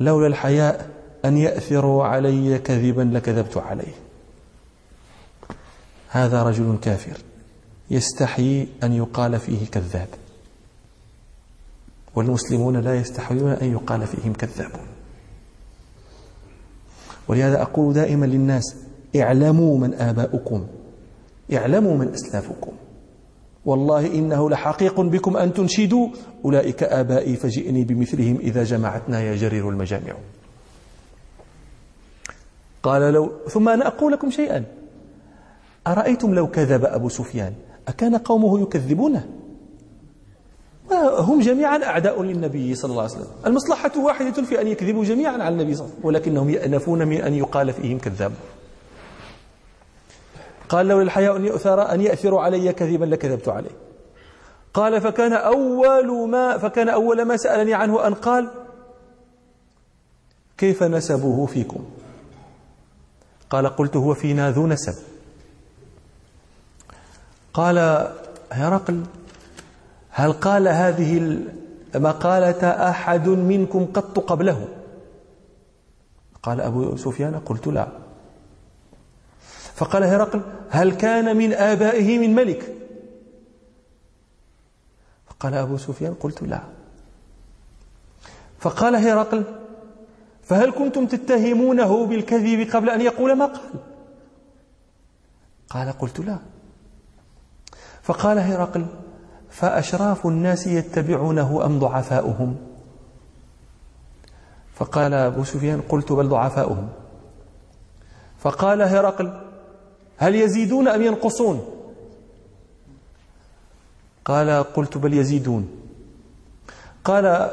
لولا 0.00 0.26
الحياء 0.26 0.90
أن 1.24 1.36
يأثروا 1.36 2.04
علي 2.04 2.58
كذبا 2.58 3.02
لكذبت 3.02 3.56
عليه. 3.56 3.94
هذا 6.08 6.42
رجل 6.42 6.78
كافر 6.82 7.16
يستحيي 7.90 8.68
أن 8.82 8.92
يقال 8.92 9.38
فيه 9.38 9.66
كذاب. 9.66 10.08
والمسلمون 12.16 12.76
لا 12.76 12.94
يستحيون 12.94 13.50
أن 13.50 13.72
يقال 13.72 14.06
فيهم 14.06 14.32
كذابون 14.32 14.86
ولهذا 17.28 17.62
أقول 17.62 17.94
دائما 17.94 18.26
للناس 18.26 18.76
اعلموا 19.16 19.78
من 19.78 19.94
آباؤكم 19.94 20.66
اعلموا 21.52 21.96
من 21.96 22.08
أسلافكم. 22.08 22.72
والله 23.64 24.06
إنه 24.06 24.50
لحقيق 24.50 25.00
بكم 25.00 25.36
أن 25.36 25.52
تنشدوا. 25.52 26.08
أولئك 26.44 26.82
آبائي 26.82 27.36
فجئني 27.36 27.84
بمثلهم 27.84 28.36
إذا 28.36 28.64
جمعتنا 28.64 29.20
يا 29.20 29.36
جرير 29.36 29.70
المجامع. 29.70 30.14
قال 32.82 33.12
لو 33.12 33.32
ثم 33.48 33.68
أنا 33.68 33.86
أقول 33.86 34.12
لكم 34.12 34.30
شيئا. 34.30 34.64
أرأيتم 35.86 36.34
لو 36.34 36.50
كذب 36.50 36.84
أبو 36.84 37.08
سفيان؟ 37.08 37.52
أكان 37.88 38.16
قومه 38.16 38.60
يكذبونه؟ 38.60 39.26
هم 41.18 41.40
جميعا 41.40 41.84
أعداء 41.84 42.22
للنبي 42.22 42.74
صلى 42.74 42.90
الله 42.90 43.02
عليه 43.02 43.12
وسلم. 43.12 43.28
المصلحة 43.46 43.92
واحدة 43.96 44.42
في 44.42 44.60
أن 44.60 44.66
يكذبوا 44.66 45.04
جميعا 45.04 45.32
على 45.32 45.48
النبي 45.48 45.74
صلى 45.74 45.84
الله 45.84 45.94
عليه 45.94 45.98
وسلم 45.98 46.06
ولكنهم 46.06 46.50
يأنفون 46.50 47.08
من 47.08 47.20
أن 47.20 47.34
يقال 47.34 47.72
فيهم 47.72 47.98
كذاب. 47.98 48.32
قال 50.68 50.86
لو 50.88 51.00
الحياء 51.00 51.36
أن 51.36 51.44
يؤثر 51.44 51.92
أن 51.92 52.00
يأثر 52.00 52.38
علي 52.38 52.72
كذبا 52.72 53.04
لكذبت 53.04 53.48
عليه. 53.48 53.70
قال 54.74 55.00
فكان 55.00 55.32
أول 55.32 56.28
ما 56.28 56.58
فكان 56.58 56.88
أول 56.88 57.22
ما 57.22 57.36
سألني 57.36 57.74
عنه 57.74 58.06
أن 58.06 58.14
قال 58.14 58.50
كيف 60.58 60.82
نسبه 60.82 61.46
فيكم؟ 61.46 61.84
قال 63.50 63.66
قلت 63.66 63.96
هو 63.96 64.14
فينا 64.14 64.50
ذو 64.50 64.66
نسب. 64.66 64.94
قال 67.54 68.08
هرقل 68.52 69.02
هل 70.18 70.32
قال 70.32 70.68
هذه 70.68 71.40
المقالة 71.94 72.90
أحد 72.90 73.28
منكم 73.28 73.86
قط 73.86 74.18
قبله؟ 74.18 74.68
قال 76.42 76.60
أبو 76.60 76.96
سفيان 76.96 77.38
قلت 77.38 77.66
لا. 77.66 77.88
فقال 79.74 80.04
هرقل 80.04 80.40
هل 80.70 80.92
كان 80.92 81.36
من 81.36 81.52
آبائه 81.52 82.18
من 82.18 82.34
ملك؟ 82.34 82.74
فقال 85.26 85.54
أبو 85.54 85.76
سفيان 85.76 86.14
قلت 86.14 86.42
لا. 86.42 86.60
فقال 88.58 88.96
هرقل 88.96 89.44
فهل 90.42 90.70
كنتم 90.70 91.06
تتهمونه 91.06 92.06
بالكذب 92.06 92.70
قبل 92.70 92.90
أن 92.90 93.00
يقول 93.00 93.32
ما 93.32 93.46
قال؟ 93.46 93.80
قال 95.70 95.92
قلت 95.92 96.20
لا. 96.20 96.38
فقال 98.02 98.38
هرقل 98.38 98.86
فأشراف 99.56 100.26
الناس 100.26 100.66
يتبعونه 100.66 101.66
أم 101.66 101.78
ضعفاؤهم؟ 101.78 102.56
فقال 104.74 105.14
أبو 105.14 105.44
سفيان 105.44 105.80
قلت 105.80 106.12
بل 106.12 106.28
ضعفاؤهم. 106.28 106.88
فقال 108.38 108.82
هرقل 108.82 109.40
هل 110.16 110.34
يزيدون 110.34 110.88
أم 110.88 111.02
ينقصون؟ 111.02 111.64
قال 114.24 114.50
قلت 114.50 114.98
بل 114.98 115.14
يزيدون. 115.14 115.68
قال 117.04 117.50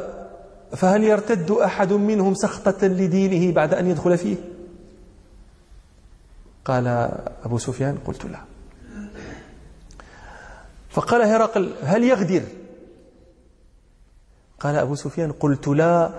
فهل 0.75 1.03
يرتد 1.03 1.51
أحد 1.51 1.93
منهم 1.93 2.33
سخطة 2.33 2.87
لدينه 2.87 3.53
بعد 3.53 3.73
أن 3.73 3.87
يدخل 3.87 4.17
فيه؟ 4.17 4.35
قال 6.65 6.87
أبو 7.43 7.57
سفيان 7.57 7.97
قلت 8.05 8.25
لا. 8.25 8.52
فقال 10.93 11.21
هرقل 11.21 11.69
هل 11.83 12.03
يغدر؟ 12.03 12.41
قال 14.59 14.75
أبو 14.75 14.95
سفيان 14.95 15.31
قلت 15.31 15.67
لا 15.67 16.09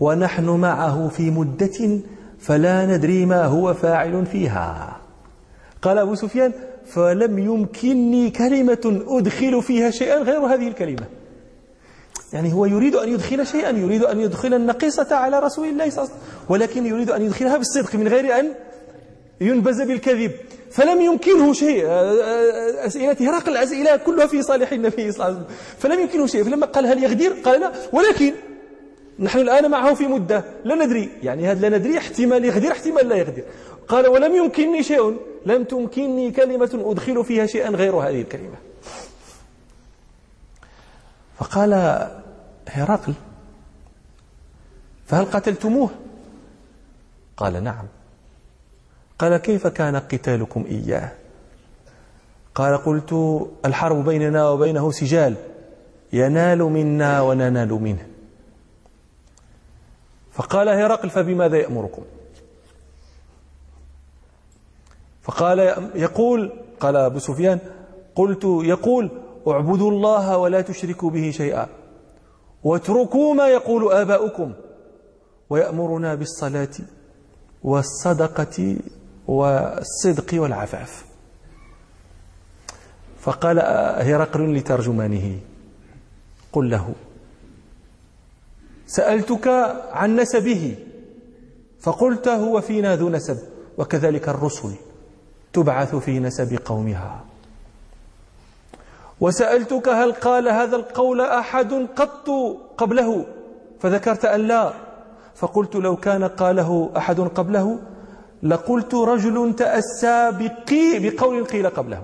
ونحن 0.00 0.48
معه 0.48 1.08
في 1.08 1.30
مدة 1.30 2.00
فلا 2.38 2.86
ندري 2.86 3.26
ما 3.26 3.44
هو 3.44 3.74
فاعل 3.74 4.26
فيها. 4.26 4.96
قال 5.82 5.98
أبو 5.98 6.14
سفيان 6.14 6.52
فلم 6.86 7.38
يمكنني 7.38 8.30
كلمة 8.30 9.02
أدخل 9.08 9.62
فيها 9.62 9.90
شيئا 9.90 10.18
غير 10.22 10.38
هذه 10.38 10.68
الكلمة. 10.68 11.06
يعني 12.32 12.52
هو 12.52 12.66
يريد 12.66 12.94
أن 12.94 13.08
يدخل 13.08 13.46
شيئا 13.46 13.70
يريد 13.70 14.04
أن 14.04 14.20
يدخل 14.20 14.54
النقيصة 14.54 15.16
على 15.16 15.38
رسول 15.38 15.68
الله 15.68 15.90
صلى 15.90 16.04
الله 16.04 16.14
عليه 16.14 16.22
وسلم 16.22 16.44
ولكن 16.48 16.86
يريد 16.86 17.10
أن 17.10 17.22
يدخلها 17.22 17.56
بالصدق 17.56 17.94
من 17.94 18.08
غير 18.08 18.40
أن 18.40 18.52
ينبز 19.40 19.82
بالكذب. 19.82 20.32
فلم 20.76 21.00
يمكنه 21.00 21.52
شيء. 21.52 21.84
أسئلة 22.86 23.16
هرقل 23.20 23.52
الأسئلة 23.52 23.96
كلها 23.96 24.26
في 24.26 24.42
صالح 24.42 24.72
النبي 24.72 25.12
صلى 25.12 25.14
الله 25.14 25.24
عليه 25.24 25.36
وسلم. 25.36 25.56
فلم 25.78 26.00
يمكنه 26.00 26.26
شيء. 26.26 26.44
فلما 26.44 26.66
قال 26.66 26.86
هل 26.86 27.04
يغدر 27.04 27.32
قال 27.44 27.60
لا. 27.60 27.72
ولكن 27.92 28.34
نحن 29.18 29.38
الآن 29.38 29.70
معه 29.70 29.94
في 29.94 30.06
مدة. 30.06 30.44
لا 30.64 30.74
ندري. 30.74 31.10
يعني 31.22 31.50
هذا 31.50 31.68
لا 31.68 31.78
ندري. 31.78 31.98
احتمال 31.98 32.44
يغدر 32.44 32.72
احتمال 32.72 33.08
لا 33.08 33.16
يغدر 33.16 33.42
قال 33.88 34.06
ولم 34.06 34.36
يمكنني 34.36 34.82
شيء. 34.82 35.16
لم 35.46 35.64
تمكنني 35.64 36.30
كلمة 36.30 36.70
أدخل 36.74 37.24
فيها 37.24 37.46
شيئا 37.46 37.70
غير 37.70 37.96
هذه 37.96 38.20
الكلمة. 38.20 38.56
فقال 41.38 41.72
هرقل 42.68 43.14
فهل 45.06 45.24
قتلتموه 45.24 45.90
قال 47.36 47.64
نعم. 47.64 47.86
قال 49.18 49.36
كيف 49.36 49.66
كان 49.66 49.96
قتالكم 49.96 50.64
إياه؟ 50.68 51.12
قال 52.54 52.76
قلت 52.76 53.12
الحرب 53.64 54.04
بيننا 54.04 54.48
وبينه 54.48 54.90
سجال 54.90 55.34
ينال 56.12 56.58
منا 56.58 57.20
وننال 57.20 57.68
منه. 57.68 58.06
فقال 60.32 60.68
هرقل 60.68 61.10
فبماذا 61.10 61.56
يأمركم؟ 61.56 62.02
فقال 65.22 65.58
يقول 65.94 66.52
قال 66.80 66.96
أبو 66.96 67.18
سفيان 67.18 67.58
قلت 68.14 68.44
يقول 68.44 69.10
اعبدوا 69.48 69.90
الله 69.90 70.38
ولا 70.38 70.60
تشركوا 70.60 71.10
به 71.10 71.30
شيئا 71.30 71.66
واتركوا 72.64 73.34
ما 73.34 73.48
يقول 73.48 73.92
آباؤكم 73.92 74.52
ويأمرنا 75.50 76.14
بالصلاة 76.14 76.74
والصدقة 77.62 78.76
والصدق 79.28 80.42
والعفاف. 80.42 81.04
فقال 83.20 83.58
هرقل 84.08 84.54
لترجمانه 84.54 85.38
قل 86.52 86.70
له 86.70 86.94
سألتك 88.86 89.48
عن 89.92 90.16
نسبه 90.16 90.76
فقلت 91.80 92.28
هو 92.28 92.60
فينا 92.60 92.96
ذو 92.96 93.08
نسب 93.08 93.38
وكذلك 93.78 94.28
الرسل 94.28 94.74
تبعث 95.52 95.94
في 95.94 96.18
نسب 96.18 96.58
قومها. 96.64 97.24
وسألتك 99.20 99.88
هل 99.88 100.12
قال 100.12 100.48
هذا 100.48 100.76
القول 100.76 101.20
أحد 101.20 101.72
قط 101.96 102.28
قبله 102.78 103.26
فذكرت 103.80 104.24
أن 104.24 104.40
لا 104.40 104.72
فقلت 105.34 105.76
لو 105.76 105.96
كان 105.96 106.24
قاله 106.24 106.90
أحد 106.96 107.20
قبله 107.20 107.78
لقلت 108.42 108.94
رجل 108.94 109.56
تأسى 109.56 110.32
بقي 110.32 110.98
بقول 110.98 111.44
قيل 111.44 111.66
قبله. 111.70 112.02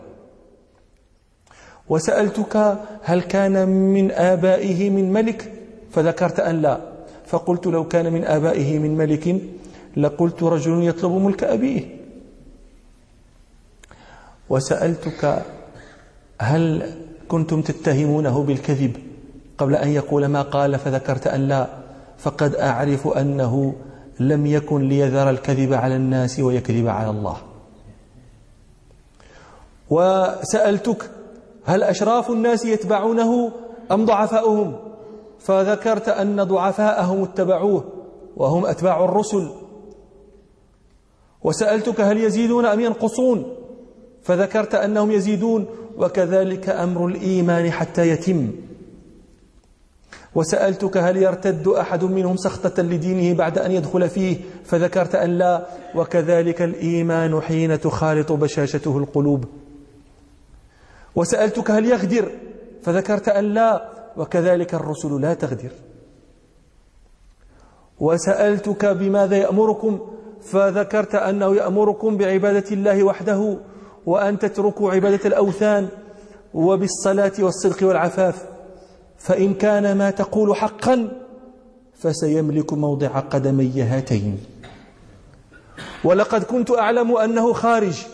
وسألتك 1.89 2.79
هل 3.03 3.23
كان 3.23 3.69
من 3.69 4.11
آبائه 4.11 4.91
من 4.91 5.13
ملك؟ 5.13 5.53
فذكرت 5.93 6.41
أن 6.41 6.63
لا. 6.63 6.81
فقلت 7.27 7.67
لو 7.67 7.89
كان 7.89 8.13
من 8.13 8.25
آبائه 8.25 8.79
من 8.79 8.97
ملك 8.97 9.41
لقلت 9.97 10.43
رجل 10.43 10.85
يطلب 10.89 11.13
ملك 11.13 11.45
أبيه. 11.45 11.97
وسألتك 14.51 15.43
هل 16.39 16.95
كنتم 17.29 17.63
تتهمونه 17.63 18.43
بالكذب؟ 18.43 18.97
قبل 19.59 19.75
أن 19.75 19.89
يقول 19.89 20.27
ما 20.27 20.43
قال 20.43 20.79
فذكرت 20.79 21.27
أن 21.27 21.49
لا. 21.49 21.67
فقد 22.19 22.55
أعرف 22.55 23.09
أنه 23.09 23.75
لم 24.29 24.47
يكن 24.47 24.89
ليذر 24.89 25.31
الكذب 25.31 25.73
على 25.73 25.97
الناس 25.97 26.41
ويكذب 26.41 26.89
على 26.89 27.11
الله. 27.11 27.37
وسألتك 29.91 31.11
هل 31.65 31.83
أشراف 31.83 32.31
الناس 32.31 32.65
يتبعونه 32.65 33.53
أم 33.93 34.05
ضعفاؤهم؟ 34.05 34.77
فذكرت 35.39 36.09
أن 36.09 36.43
ضعفاءهم 36.43 37.23
اتبعوه 37.23 37.85
وهم 38.37 38.67
أتباع 38.67 39.05
الرسل. 39.05 39.49
وسألتك 41.43 42.01
هل 42.01 42.19
يزيدون 42.19 42.65
أم 42.67 42.81
ينقصون؟ 42.81 43.57
فذكرت 44.23 44.75
أنهم 44.75 45.11
يزيدون 45.11 45.67
وكذلك 45.99 46.69
أمر 46.69 47.07
الإيمان 47.07 47.71
حتى 47.71 48.09
يتم. 48.09 48.51
وسألتك 50.35 50.97
هل 50.97 51.17
يرتد 51.17 51.69
أحد 51.69 52.05
منهم 52.05 52.37
سخطة 52.37 52.83
لدينه 52.83 53.39
بعد 53.39 53.59
أن 53.59 53.73
يدخل 53.73 54.09
فيه؟ 54.09 54.37
فذكرت 54.65 55.15
أن 55.15 55.39
لا. 55.39 55.67
وكذلك 55.95 56.63
الإيمان 56.63 57.41
حين 57.41 57.81
تخالط 57.81 58.33
بشاشته 58.33 58.99
القلوب. 58.99 59.45
وسألتك 61.17 61.71
هل 61.71 61.87
يغدر؟ 61.87 62.31
فذكرت 62.83 63.29
أن 63.29 63.45
لا. 63.45 63.89
وكذلك 64.17 64.75
الرسل 64.75 65.21
لا 65.21 65.35
تغدر. 65.35 65.71
وسألتك 68.01 68.87
بماذا 68.87 69.37
يأمركم؟ 69.37 70.01
فذكرت 70.43 71.15
أنه 71.15 71.57
يأمركم 71.57 72.17
بعبادة 72.17 72.71
الله 72.73 73.03
وحده 73.03 73.57
وأن 74.07 74.39
تتركوا 74.39 74.93
عبادة 74.93 75.29
الأوثان 75.29 75.89
وبالصلاة 76.55 77.33
والصدق 77.39 77.87
والعفاف. 77.87 78.52
فإن 79.23 79.55
كان 79.55 79.99
ما 79.99 80.11
تقول 80.11 80.57
حقا 80.57 81.09
فسيملك 81.95 82.73
موضع 82.73 83.19
قدمي 83.19 83.83
هاتين. 83.83 84.45
ولقد 86.05 86.43
كنت 86.45 86.71
أعلم 86.71 87.17
أنه 87.17 87.53
خارج 87.53 88.07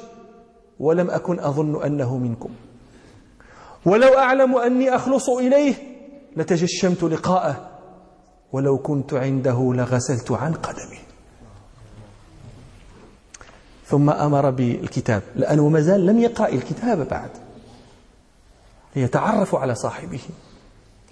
ولم 0.81 1.11
أكن 1.11 1.41
أظن 1.41 1.83
أنه 1.83 2.17
منكم. 2.17 2.51
ولو 3.87 4.19
أعلم 4.19 4.57
أني 4.57 4.97
أخلص 4.97 5.29
إليه 5.29 5.75
لتجشمت 6.37 7.03
لقاءه 7.03 7.69
ولو 8.53 8.79
كنت 8.79 9.15
عنده 9.15 9.73
لغسلت 9.75 10.31
عن 10.31 10.53
قدمي. 10.53 10.99
ثم 13.87 14.11
أمر 14.11 14.51
بالكتاب 14.51 15.23
لأنه 15.37 15.69
ما 15.69 15.81
زال 15.81 16.07
لم 16.07 16.19
يقرأ 16.19 16.49
الكتاب 16.49 17.09
بعد 17.09 17.31
ليتعرف 18.97 19.55
على 19.55 19.75
صاحبه. 19.75 20.21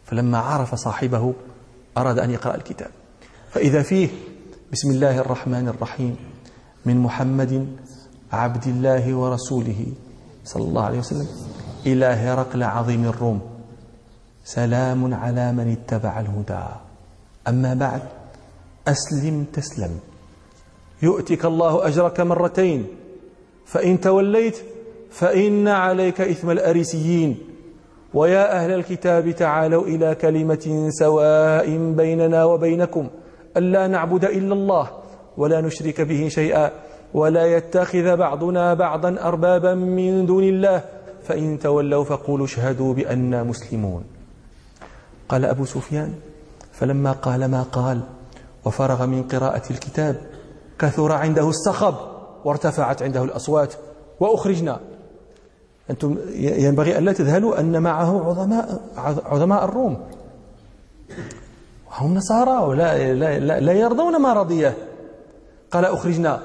فلما 0.06 0.38
عرف 0.38 0.74
صاحبه 0.74 1.34
أراد 1.98 2.18
أن 2.18 2.30
يقرأ 2.30 2.54
الكتاب. 2.54 2.90
فإذا 3.50 3.82
فيه 3.82 4.08
بسم 4.72 4.90
الله 4.90 5.18
الرحمن 5.18 5.68
الرحيم 5.68 6.16
من 6.86 6.96
محمد 6.96 7.66
عبد 8.32 8.66
الله 8.66 9.14
ورسوله 9.14 9.86
صلى 10.44 10.64
الله 10.64 10.84
عليه 10.84 10.98
وسلم 10.98 11.28
إلى 11.86 12.06
هرقل 12.06 12.62
عظيم 12.62 13.04
الروم 13.04 13.40
سلام 14.44 15.14
على 15.14 15.52
من 15.52 15.72
اتبع 15.72 16.20
الهدى. 16.20 16.66
أما 17.48 17.74
بعد 17.74 18.02
أسلم 18.88 19.44
تسلم. 19.52 19.98
يؤتك 21.02 21.44
الله 21.44 21.86
أجرك 21.86 22.20
مرتين 22.20 22.86
فإن 23.66 24.00
توليت 24.00 24.56
فإن 25.10 25.68
عليك 25.68 26.20
إثم 26.20 26.50
الأريسيين. 26.50 27.38
ويا 28.16 28.56
أهل 28.56 28.70
الكتاب 28.72 29.30
تعالوا 29.30 29.84
إلى 29.84 30.14
كلمة 30.14 30.88
سواء 30.88 31.92
بيننا 31.92 32.44
وبينكم. 32.44 33.08
ألا 33.56 33.86
نعبد 33.86 34.24
إلا 34.24 34.54
الله 34.54 34.90
ولا 35.36 35.60
نشرك 35.60 36.00
به 36.00 36.28
شيئا 36.28 36.70
ولا 37.14 37.46
يتخذ 37.46 38.16
بعضنا 38.16 38.74
بعضا 38.74 39.16
أربابا 39.20 39.74
من 39.74 40.26
دون 40.26 40.44
الله. 40.44 40.84
فإن 41.22 41.58
تولوا 41.58 42.04
فقولوا 42.04 42.46
اشهدوا 42.46 42.94
بأننا 42.94 43.42
مسلمون. 43.42 44.04
قال 45.28 45.44
أبو 45.44 45.64
سفيان 45.64 46.14
فلما 46.72 47.12
قال 47.12 47.44
ما 47.44 47.62
قال 47.62 48.00
وفرغ 48.64 49.06
من 49.06 49.22
قراءة 49.22 49.62
الكتاب 49.70 50.16
كثر 50.78 51.12
عنده 51.12 51.48
الصخب 51.48 51.94
وارتفعت 52.44 53.02
عنده 53.02 53.24
الأصوات 53.24 53.74
وأخرجنا. 54.20 54.80
أنتم 55.90 56.16
ينبغي 56.36 56.98
ألا 56.98 57.12
تذهلوا 57.12 57.60
أن 57.60 57.82
معه 57.82 58.28
عظماء 58.28 58.80
عظماء 59.26 59.64
الروم. 59.64 59.96
هم 61.90 62.14
نصارى 62.14 62.64
ولا 62.64 63.14
لا, 63.14 63.38
لا, 63.38 63.60
لا 63.60 63.72
يرضون 63.72 64.20
ما 64.20 64.32
رضيه 64.32 64.76
قال 65.70 65.84
أخرجنا. 65.84 66.42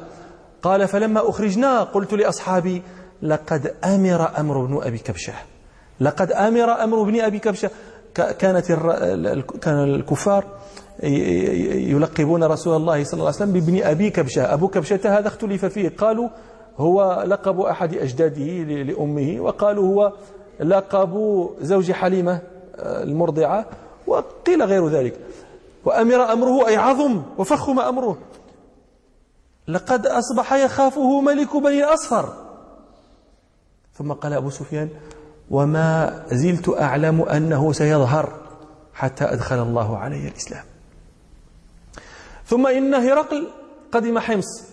قال 0.62 0.88
فلما 0.88 1.30
أخرجنا 1.30 1.84
قلت 1.84 2.14
لأصحابي 2.14 2.82
لقد 3.22 3.74
أمر 3.84 4.40
أمر 4.40 4.66
بن 4.66 4.80
أبي 4.84 4.98
كبشة. 4.98 5.34
لقد 6.00 6.32
أمر 6.32 6.84
أمر 6.84 7.04
بن 7.04 7.22
أبي 7.22 7.40
كبشة. 7.40 7.70
كانت 8.16 8.72
كان 9.62 9.84
الكفار 9.84 10.46
يلقبون 11.04 12.44
رسول 12.44 12.76
الله 12.76 13.04
صلى 13.04 13.14
الله 13.14 13.26
عليه 13.26 13.36
وسلم 13.36 13.54
بابن 13.54 13.84
أبي 13.84 14.10
كبشة. 14.10 14.54
أبو 14.54 14.68
كبشة 14.68 15.00
هذا 15.06 15.28
اختلف 15.28 15.66
فيه. 15.66 15.90
قالوا 15.98 16.30
هو 16.78 17.24
لقب 17.28 17.60
أحد 17.60 17.94
أجداده 17.94 18.44
لأمه 18.84 19.38
وقالوا 19.40 19.88
هو 19.88 20.14
لقب 20.60 21.50
زوج 21.62 21.92
حليمة 21.92 22.42
آه، 22.76 23.04
المرضعة 23.04 23.66
وقيل 24.08 24.64
غير 24.64 24.88
ذلك. 24.88 25.20
وأمر 25.86 26.34
أمره 26.34 26.68
أي 26.68 26.78
عظم 26.78 27.22
وفخم 27.38 27.80
أمره. 27.80 28.18
لقد 29.68 30.08
أصبح 30.08 30.54
يخافه 30.54 31.22
ملك 31.22 31.58
بني 31.58 31.84
الأصفر 31.84 32.34
ثم 33.94 34.12
قال 34.12 34.34
أبو 34.34 34.50
سفيان 34.50 34.90
وما 35.52 36.24
زلت 36.32 36.70
أعلم 36.80 37.22
أنه 37.22 37.74
سيظهر 37.74 38.34
حتى 38.94 39.24
أدخل 39.24 39.62
الله 39.62 39.98
علي 39.98 40.28
الإسلام. 40.28 40.64
ثم 42.46 42.68
إن 42.68 42.94
هرقل 42.94 43.48
قدم 43.92 44.20
حمص. 44.20 44.71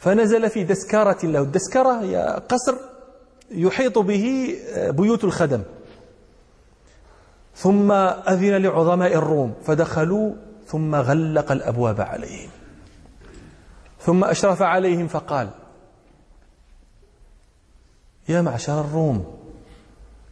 فنزل 0.00 0.50
في 0.50 0.64
دسكارة 0.64 1.26
له. 1.26 1.40
الدسكرة 1.40 2.00
هي 2.02 2.42
قصر 2.48 2.74
يحيط 3.50 3.98
به 3.98 4.56
بيوت 4.76 5.24
الخدم. 5.24 5.62
ثم 7.56 7.92
أذن 7.92 8.56
لعظماء 8.56 9.14
الروم 9.14 9.54
فدخلوا 9.64 10.32
ثم 10.66 10.94
غلق 10.94 11.52
الأبواب 11.52 12.00
عليهم. 12.00 12.50
ثم 14.00 14.24
أشرف 14.24 14.62
عليهم 14.62 15.06
فقال 15.08 15.50
يا 18.28 18.42
معشر 18.42 18.80
الروم 18.80 19.24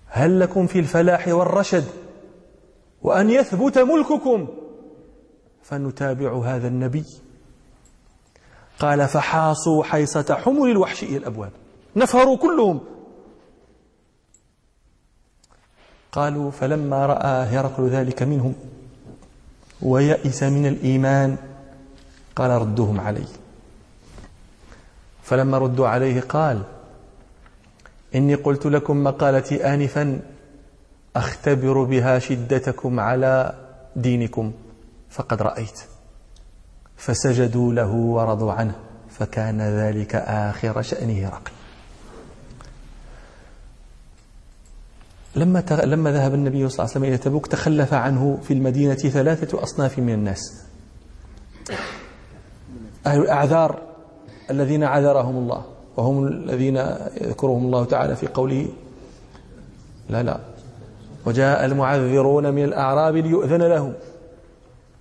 هل 0.07 0.41
لكم 0.41 0.67
في 0.67 0.79
الفلاح 0.79 1.29
والرشد 1.29 1.85
وأن 3.03 3.31
يثبت 3.31 3.79
ملككم؟ 3.79 4.49
فنتابع 5.63 6.43
هذا 6.45 6.69
النبي 6.69 7.05
قال 8.79 9.09
فحاصوا 9.09 9.85
حيصة 9.85 10.35
حمل 10.45 10.71
الوحش 10.71 11.03
إلى 11.03 11.17
الأبواب. 11.17 11.51
نفروا 11.97 12.37
كلهم. 12.37 12.81
قالوا 16.13 16.51
فلما 16.51 17.07
رأى 17.07 17.47
هرقل 17.47 17.89
ذلك 17.89 18.23
منهم 18.23 18.55
ويئس 19.83 20.43
من 20.43 20.67
الإيمان 20.67 21.37
قال 22.37 22.51
ردوهم 22.51 23.01
علي 23.01 23.25
فلما 25.23 25.59
ردوا 25.59 25.89
عليه 25.89 26.21
قال 26.21 26.63
إني 28.15 28.35
قلت 28.35 28.67
لكم 28.67 29.05
مقالتي 29.05 29.75
آنفا 29.75 30.21
أختبر 31.17 31.83
بها 31.83 32.19
شدتكم 32.19 33.01
على 33.01 33.55
دينكم 33.97 34.53
فقد 35.11 35.43
رأيت. 35.43 35.81
فسجدوا 36.99 37.73
له 37.73 37.95
ورضوا 37.95 38.53
عنه 38.53 38.75
فكان 39.11 39.61
ذلك 39.61 40.15
آخر 40.17 40.83
شأنه 40.83 41.29
هرقل 41.29 41.53
لما 45.37 45.63
لما 45.85 46.13
ذهب 46.13 46.35
النبي 46.35 46.69
صلى 46.69 46.79
الله 46.79 46.81
عليه 46.81 46.91
وسلم 46.91 47.05
إلى 47.05 47.19
تبوك 47.19 47.47
تخلف 47.47 47.95
عنه 47.95 48.39
في 48.43 48.55
المدينة 48.55 48.95
ثلاثة 48.95 49.63
أصناف 49.63 49.99
من 49.99 50.13
الناس. 50.13 50.65
أهل 53.07 53.21
الأعذار 53.21 53.83
الذين 54.51 54.85
عذرهم 54.85 55.37
الله 55.37 55.65
وهم 55.97 56.27
الذين 56.27 56.77
يذكرهم 57.21 57.67
الله 57.67 57.85
تعالى 57.85 58.17
في 58.17 58.27
قوله 58.27 58.69
لا 60.09 60.23
لا. 60.23 60.41
وجاء 61.27 61.65
المعذرون 61.65 62.55
من 62.55 62.65
الأعراب 62.65 63.17
ليؤذن 63.17 63.63
لهم. 63.63 63.93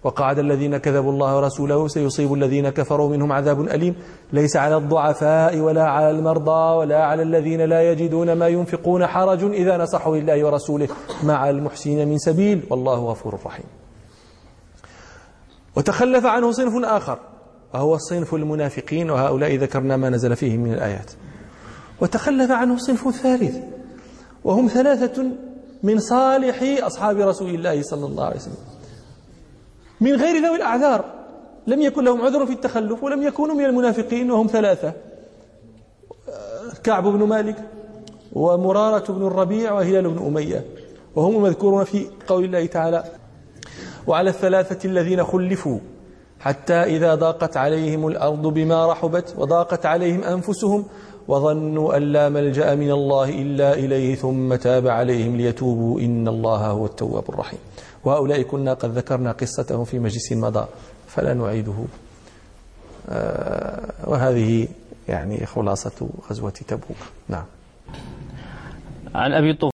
وقعد 0.08 0.40
الذين 0.40 0.78
كذبوا 0.78 1.12
الله 1.12 1.38
ورسوله 1.38 1.88
سيصيب 1.88 2.34
الذين 2.34 2.70
كفروا 2.70 3.10
منهم 3.10 3.32
عذاب 3.32 3.62
أليم. 3.62 3.96
ليس 4.34 4.56
على 4.56 4.78
الضعفاء 4.78 5.60
ولا 5.60 5.84
على 5.84 6.10
المرضى 6.10 6.76
ولا 6.78 7.06
على 7.06 7.24
الذين 7.24 7.62
لا 7.62 7.92
يجدون 7.92 8.34
ما 8.34 8.48
ينفقون 8.48 9.08
حرج 9.08 9.44
إذا 9.44 9.78
نصحوا 9.78 10.18
لله 10.18 10.46
ورسوله 10.46 10.88
مع 11.24 11.50
المحسنين 11.50 12.08
من 12.08 12.18
سبيل. 12.18 12.64
والله 12.70 12.96
غفور 12.96 13.40
رحيم. 13.46 13.66
وتخلف 15.76 16.26
عنه 16.26 16.52
صنف 16.52 16.86
آخر 16.86 17.20
وهو 17.74 17.98
صنف 17.98 18.36
المنافقين 18.36 19.10
وهؤلاء 19.10 19.56
ذكرنا 19.56 19.98
ما 19.98 20.10
نزل 20.10 20.36
فيهم 20.36 20.60
من 20.60 20.74
الآيات. 20.74 21.12
وتخلف 22.02 22.52
عنه 22.52 22.78
صنف 22.78 23.10
ثالث 23.10 23.56
وهم 24.44 24.68
ثلاثة 24.68 25.26
من 25.84 26.00
صالح 26.00 26.86
أصحاب 26.86 27.18
رسول 27.18 27.50
الله 27.50 27.82
صلى 27.82 28.06
الله 28.06 28.26
عليه 28.26 28.36
وسلم. 28.36 28.77
من 30.02 30.16
غير 30.16 30.46
ذوي 30.46 30.56
الأعذار. 30.56 31.06
لم 31.68 31.82
يكن 31.82 32.04
لهم 32.04 32.22
عذر 32.22 32.46
في 32.46 32.54
التخلف 32.54 33.04
ولم 33.04 33.24
يكونوا 33.24 33.56
من 33.56 33.66
المنافقين 33.66 34.32
وهم 34.32 34.48
ثلاثة. 34.48 34.94
كعب 36.84 37.08
بن 37.08 37.24
مالك 37.24 37.56
ومرارة 38.34 39.12
بن 39.12 39.28
الربيع 39.28 39.74
وهلال 39.74 40.10
بن 40.10 40.26
أمية. 40.26 40.66
وهم 41.16 41.36
المذكورون 41.36 41.84
في 41.84 42.06
قول 42.28 42.44
الله 42.46 42.66
تعالى 42.66 43.04
وعلى 44.08 44.30
الثلاثة 44.30 44.90
الذين 44.90 45.24
خلفوا 45.24 45.80
حتى 46.40 46.74
إذا 46.74 47.16
ضاقت 47.16 47.58
عليهم 47.58 48.08
الأرض 48.08 48.48
بما 48.48 48.92
رحبت 48.92 49.36
وضاقت 49.38 49.86
عليهم 49.86 50.24
أنفسهم 50.24 50.86
وظنوا 51.28 51.98
أن 51.98 52.02
لا 52.02 52.30
ملجأ 52.30 52.76
من 52.76 52.92
الله 52.92 53.30
إلا 53.30 53.74
إليه 53.74 54.16
ثم 54.16 54.56
تاب 54.56 54.88
عليهم 54.88 55.36
ليتوبوا 55.38 56.00
إن 56.00 56.28
الله 56.28 56.68
هو 56.68 56.86
التواب 56.86 57.24
الرحيم. 57.30 57.60
وهؤلاء 58.04 58.42
كنا 58.42 58.74
قد 58.74 58.98
ذكرنا 58.98 59.32
قصتهم 59.32 59.86
في 59.86 60.00
مجلس 60.00 60.32
مضى 60.32 60.66
فلا 61.08 61.34
نعيده. 61.34 61.86
آه، 63.10 64.10
وهذه 64.10 64.68
يعني 65.08 65.46
خلاصة 65.46 66.10
غزوة 66.30 66.50
تبوك. 66.50 66.98
نعم. 67.30 67.46
عن 69.16 69.34
أبي 69.34 69.54